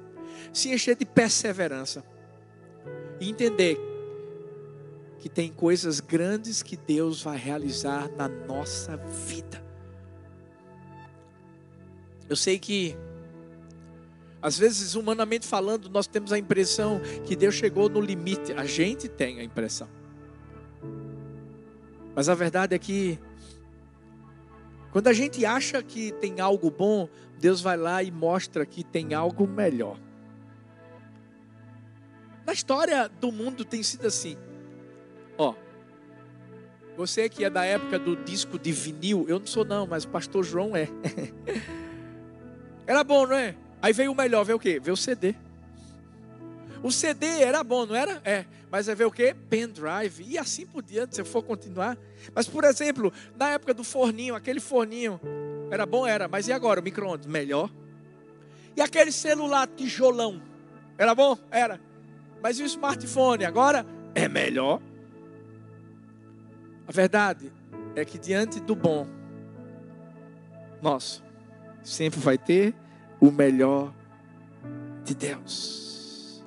se 0.52 0.70
encher 0.72 0.96
de 0.96 1.04
perseverança 1.04 2.04
e 3.20 3.30
entender 3.30 3.78
que 5.18 5.28
tem 5.28 5.50
coisas 5.50 6.00
grandes 6.00 6.62
que 6.62 6.76
Deus 6.76 7.22
vai 7.22 7.38
realizar 7.38 8.10
na 8.10 8.28
nossa 8.28 8.96
vida. 8.96 9.64
Eu 12.28 12.36
sei 12.36 12.58
que, 12.58 12.94
às 14.44 14.58
vezes, 14.58 14.94
humanamente 14.94 15.46
falando, 15.46 15.88
nós 15.88 16.06
temos 16.06 16.30
a 16.30 16.38
impressão 16.38 17.00
que 17.24 17.34
Deus 17.34 17.54
chegou 17.54 17.88
no 17.88 17.98
limite. 17.98 18.52
A 18.52 18.66
gente 18.66 19.08
tem 19.08 19.40
a 19.40 19.42
impressão. 19.42 19.88
Mas 22.14 22.28
a 22.28 22.34
verdade 22.34 22.74
é 22.74 22.78
que, 22.78 23.18
quando 24.92 25.08
a 25.08 25.14
gente 25.14 25.46
acha 25.46 25.82
que 25.82 26.12
tem 26.12 26.40
algo 26.40 26.70
bom, 26.70 27.08
Deus 27.38 27.62
vai 27.62 27.78
lá 27.78 28.02
e 28.02 28.10
mostra 28.10 28.66
que 28.66 28.84
tem 28.84 29.14
algo 29.14 29.48
melhor. 29.48 29.98
Na 32.44 32.52
história 32.52 33.08
do 33.08 33.32
mundo 33.32 33.64
tem 33.64 33.82
sido 33.82 34.06
assim. 34.06 34.36
Ó, 35.38 35.54
você 36.98 37.30
que 37.30 37.46
é 37.46 37.48
da 37.48 37.64
época 37.64 37.98
do 37.98 38.14
disco 38.14 38.58
de 38.58 38.72
vinil, 38.72 39.24
eu 39.26 39.38
não 39.38 39.46
sou 39.46 39.64
não, 39.64 39.86
mas 39.86 40.04
o 40.04 40.08
pastor 40.08 40.44
João 40.44 40.76
é. 40.76 40.86
Era 42.86 43.02
bom, 43.02 43.26
não 43.26 43.36
é? 43.36 43.56
Aí 43.84 43.92
veio 43.92 44.12
o 44.12 44.14
melhor, 44.14 44.46
veio 44.46 44.56
o 44.56 44.58
quê? 44.58 44.80
Veio 44.80 44.94
o 44.94 44.96
CD. 44.96 45.34
O 46.82 46.90
CD 46.90 47.42
era 47.42 47.62
bom, 47.62 47.84
não 47.84 47.94
era? 47.94 48.18
É. 48.24 48.46
Mas 48.70 48.88
aí 48.88 48.94
veio 48.94 49.10
o 49.10 49.12
quê? 49.12 49.36
Pendrive. 49.50 50.24
E 50.26 50.38
assim 50.38 50.64
por 50.64 50.82
diante, 50.82 51.14
se 51.14 51.20
eu 51.20 51.24
for 51.26 51.42
continuar. 51.42 51.98
Mas, 52.34 52.48
por 52.48 52.64
exemplo, 52.64 53.12
na 53.36 53.50
época 53.50 53.74
do 53.74 53.84
forninho, 53.84 54.34
aquele 54.34 54.58
forninho, 54.58 55.20
era 55.70 55.84
bom? 55.84 56.06
Era. 56.06 56.26
Mas 56.26 56.48
e 56.48 56.52
agora? 56.54 56.80
O 56.80 56.82
micro-ondas? 56.82 57.26
Melhor. 57.26 57.70
E 58.74 58.80
aquele 58.80 59.12
celular 59.12 59.66
tijolão? 59.66 60.40
Era 60.96 61.14
bom? 61.14 61.36
Era. 61.50 61.78
Mas 62.42 62.58
e 62.58 62.62
o 62.62 62.66
smartphone? 62.66 63.44
Agora 63.44 63.84
é 64.14 64.26
melhor. 64.28 64.80
A 66.88 66.90
verdade 66.90 67.52
é 67.94 68.02
que 68.02 68.16
diante 68.16 68.60
do 68.60 68.74
bom, 68.74 69.06
nosso, 70.80 71.22
sempre 71.82 72.18
vai 72.18 72.38
ter 72.38 72.74
o 73.26 73.32
melhor 73.32 73.90
de 75.02 75.14
Deus. 75.14 76.44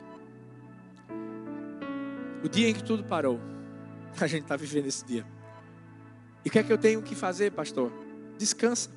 O 2.43 2.47
dia 2.47 2.69
em 2.69 2.73
que 2.73 2.83
tudo 2.83 3.03
parou, 3.03 3.39
a 4.21 4.27
gente 4.27 4.43
está 4.43 4.55
vivendo 4.55 4.85
esse 4.85 5.03
dia. 5.03 5.25
E 6.45 6.49
o 6.49 6.51
que 6.51 6.59
é 6.59 6.63
que 6.63 6.71
eu 6.71 6.77
tenho 6.77 7.01
que 7.01 7.15
fazer, 7.15 7.51
pastor? 7.51 7.91
Descansa, 8.37 8.91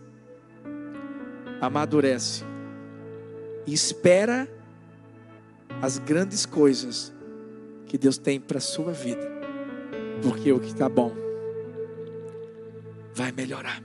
amadurece 1.59 2.45
e 3.67 3.73
espera 3.73 4.47
as 5.81 5.99
grandes 5.99 6.45
coisas 6.45 7.15
que 7.87 7.97
Deus 7.97 8.19
tem 8.19 8.39
para 8.39 8.59
a 8.59 8.61
sua 8.61 8.93
vida, 8.93 9.27
porque 10.23 10.53
o 10.53 10.61
que 10.61 10.69
está 10.69 10.87
bom 10.87 11.15
vai 13.15 13.33
melhorar. 13.33 13.83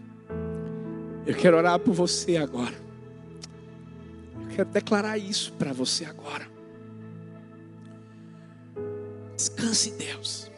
Eu 1.25 1.33
quero 1.33 1.55
orar 1.55 1.79
por 1.79 1.93
você 1.93 2.35
agora. 2.35 2.84
Quero 4.55 4.69
declarar 4.69 5.17
isso 5.17 5.51
para 5.53 5.73
você 5.73 6.05
agora. 6.05 6.47
Descanse 9.35 9.89
em 9.89 9.97
Deus. 9.97 10.49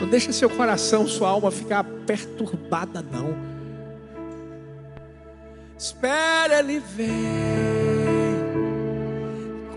Não 0.00 0.08
deixa 0.08 0.32
seu 0.32 0.50
coração, 0.50 1.06
sua 1.06 1.28
alma 1.28 1.52
ficar 1.52 1.84
perturbada, 2.04 3.00
não. 3.00 3.36
Espera 5.78 6.58
Ele 6.58 6.80
vem. 6.80 7.12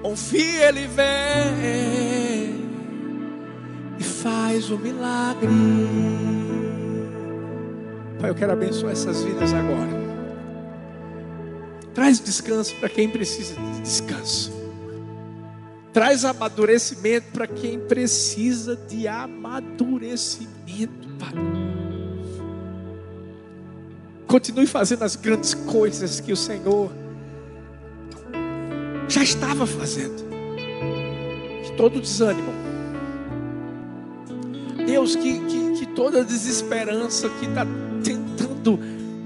Confia 0.01 0.69
Ele 0.69 0.87
vem. 0.87 1.05
E 3.99 4.03
faz 4.03 4.71
o 4.71 4.77
milagre. 4.79 5.49
Pai, 8.19 8.31
eu 8.31 8.35
quero 8.35 8.53
abençoar 8.53 8.93
essas 8.93 9.23
vidas 9.23 9.53
agora. 9.53 10.04
Traz 11.95 12.19
descanso 12.19 12.75
para 12.75 12.89
quem 12.89 13.09
precisa 13.09 13.55
de 13.55 13.81
descanso. 13.81 14.51
Traz 15.93 16.25
amadurecimento 16.25 17.27
para 17.31 17.47
quem 17.47 17.79
precisa 17.79 18.75
de 18.75 19.07
amadurecimento, 19.07 21.07
Pai. 21.17 21.31
Continue 24.27 24.67
fazendo 24.67 25.03
as 25.03 25.15
grandes 25.15 25.53
coisas 25.53 26.19
que 26.19 26.33
o 26.33 26.37
Senhor 26.37 26.91
já 29.07 29.23
estava 29.23 29.65
fazendo. 29.65 30.25
Que 31.63 31.71
todo 31.77 32.01
desânimo, 32.01 32.51
Deus, 34.85 35.15
que, 35.15 35.39
que, 35.45 35.79
que 35.79 35.85
toda 35.95 36.25
desesperança 36.25 37.29
que 37.39 37.45
está 37.45 37.65
tentando 38.03 38.77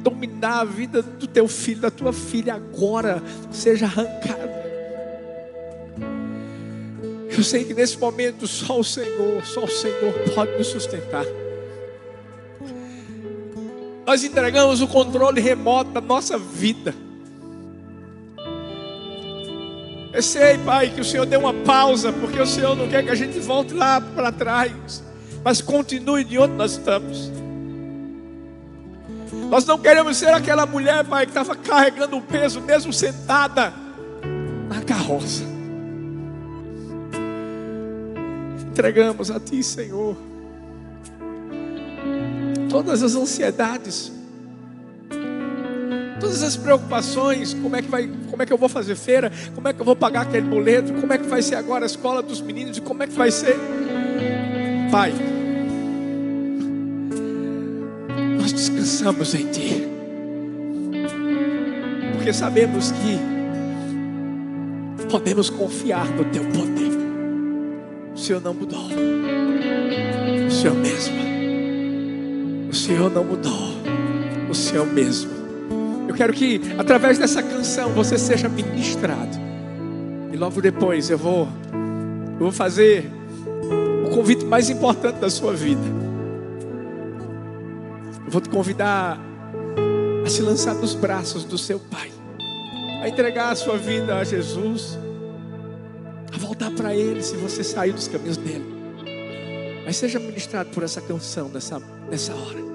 dominar 0.02 0.62
a 0.62 0.66
vida 0.66 1.02
do 1.02 1.28
teu 1.28 1.48
filho, 1.48 1.82
da 1.82 1.92
tua 1.92 2.14
filha 2.14 2.56
agora, 2.56 3.22
seja 3.52 3.86
arrancada. 3.86 4.60
Eu 7.36 7.44
sei 7.44 7.64
que 7.64 7.74
nesse 7.74 7.98
momento 7.98 8.48
só 8.48 8.80
o 8.80 8.84
Senhor, 8.84 9.46
só 9.46 9.64
o 9.64 9.68
Senhor 9.68 10.14
pode 10.36 10.58
nos 10.58 10.68
sustentar. 10.68 11.26
Nós 14.06 14.24
entregamos 14.24 14.82
o 14.82 14.88
controle 14.88 15.40
remoto 15.40 15.92
da 15.92 16.02
nossa 16.02 16.38
vida. 16.38 16.94
Eu 20.12 20.24
sei, 20.24 20.58
Pai, 20.58 20.90
que 20.90 21.00
o 21.00 21.06
Senhor 21.06 21.26
deu 21.26 21.40
uma 21.40 21.54
pausa, 21.54 22.12
porque 22.12 22.42
o 22.42 22.46
Senhor 22.46 22.76
não 22.76 22.90
quer 22.90 23.04
que 23.04 23.12
a 23.12 23.16
gente 23.16 23.40
volte 23.40 23.74
lá 23.74 24.02
para 24.02 24.32
trás, 24.32 25.04
mas 25.44 25.62
continue 25.62 26.24
de 26.24 26.38
onde 26.40 26.56
nós 26.56 26.72
estamos. 26.72 27.32
Nós 29.50 29.66
não 29.66 29.80
queremos 29.80 30.16
ser 30.16 30.30
aquela 30.30 30.66
mulher, 30.68 31.04
Pai, 31.06 31.26
que 31.26 31.32
estava 31.32 31.56
carregando 31.56 32.16
o 32.16 32.22
peso, 32.22 32.62
mesmo 32.62 32.94
sentada 32.94 33.74
na 34.70 34.82
carroça. 34.82 35.44
Entregamos 38.70 39.32
a 39.32 39.40
Ti, 39.40 39.64
Senhor, 39.64 40.16
todas 42.70 43.02
as 43.02 43.16
ansiedades, 43.16 44.12
todas 46.20 46.44
as 46.44 46.56
preocupações, 46.56 47.56
como 47.56 47.76
é 47.76 47.82
que 47.82 47.90
vai, 47.90 48.08
como 48.30 48.44
é 48.44 48.46
que 48.46 48.54
eu 48.54 48.58
vou 48.58 48.70
fazer 48.70 48.96
feira, 48.96 49.32
como 49.56 49.68
é 49.68 49.74
que 49.74 49.82
eu 49.82 49.86
vou 49.86 49.96
pagar 49.96 50.22
aquele 50.22 50.48
boleto, 50.48 50.94
como 50.94 51.12
é 51.12 51.18
que 51.18 51.28
vai 51.28 51.42
ser 51.42 51.56
agora 51.56 51.86
a 51.86 51.88
escola 51.88 52.22
dos 52.22 52.40
meninos 52.40 52.78
e 52.78 52.82
como 52.82 53.02
é 53.02 53.08
que 53.08 53.14
vai 53.14 53.32
ser, 53.32 53.58
Pai. 54.92 55.39
Nós 58.50 58.54
descansamos 58.54 59.36
em 59.36 59.46
Ti, 59.52 59.88
porque 62.14 62.34
sabemos 62.34 62.92
que 62.92 63.20
podemos 65.08 65.52
confiar 65.52 66.08
no 66.10 66.26
Teu 66.26 66.44
poder. 66.46 66.90
O 68.16 68.18
Senhor 68.18 68.42
não 68.42 68.56
mudou, 68.56 68.88
o 70.48 70.52
Senhor 70.52 70.76
mesmo, 70.78 71.16
o 72.72 72.74
Senhor 72.74 73.12
não 73.12 73.24
mudou, 73.24 73.70
o 74.50 74.56
Senhor 74.56 74.88
mesmo. 74.88 75.30
Eu 76.08 76.16
quero 76.16 76.34
que 76.34 76.60
através 76.76 77.20
dessa 77.20 77.44
canção 77.44 77.92
você 77.92 78.18
seja 78.18 78.50
ministrado, 78.50 79.38
e 80.34 80.38
logo 80.38 80.60
depois 80.60 81.12
eu 81.12 81.20
vou, 81.20 81.48
eu 82.34 82.40
vou 82.40 82.52
fazer 82.52 83.12
o 84.08 84.10
convite 84.10 84.44
mais 84.44 84.72
importante 84.72 85.18
da 85.18 85.30
sua 85.30 85.54
vida. 85.54 85.99
Eu 88.30 88.34
vou 88.34 88.42
te 88.42 88.50
convidar 88.50 89.20
a 90.24 90.30
se 90.30 90.44
lançar 90.44 90.76
nos 90.76 90.94
braços 90.94 91.44
do 91.44 91.58
seu 91.58 91.80
Pai, 91.80 92.12
a 93.02 93.10
entregar 93.10 93.52
a 93.52 93.56
sua 93.56 93.76
vida 93.76 94.16
a 94.16 94.24
Jesus, 94.24 95.00
a 96.32 96.38
voltar 96.38 96.70
para 96.70 96.94
Ele 96.94 97.24
se 97.24 97.36
você 97.38 97.64
saiu 97.64 97.92
dos 97.92 98.08
caminhos 98.08 98.38
dele. 98.38 98.66
Mas 99.84 99.98
seja 99.98 100.20
ministrado 100.20 100.70
por 100.70 100.84
essa 100.84 101.02
canção 101.02 101.50
nessa, 101.50 101.82
nessa 102.08 102.36
hora. 102.36 102.69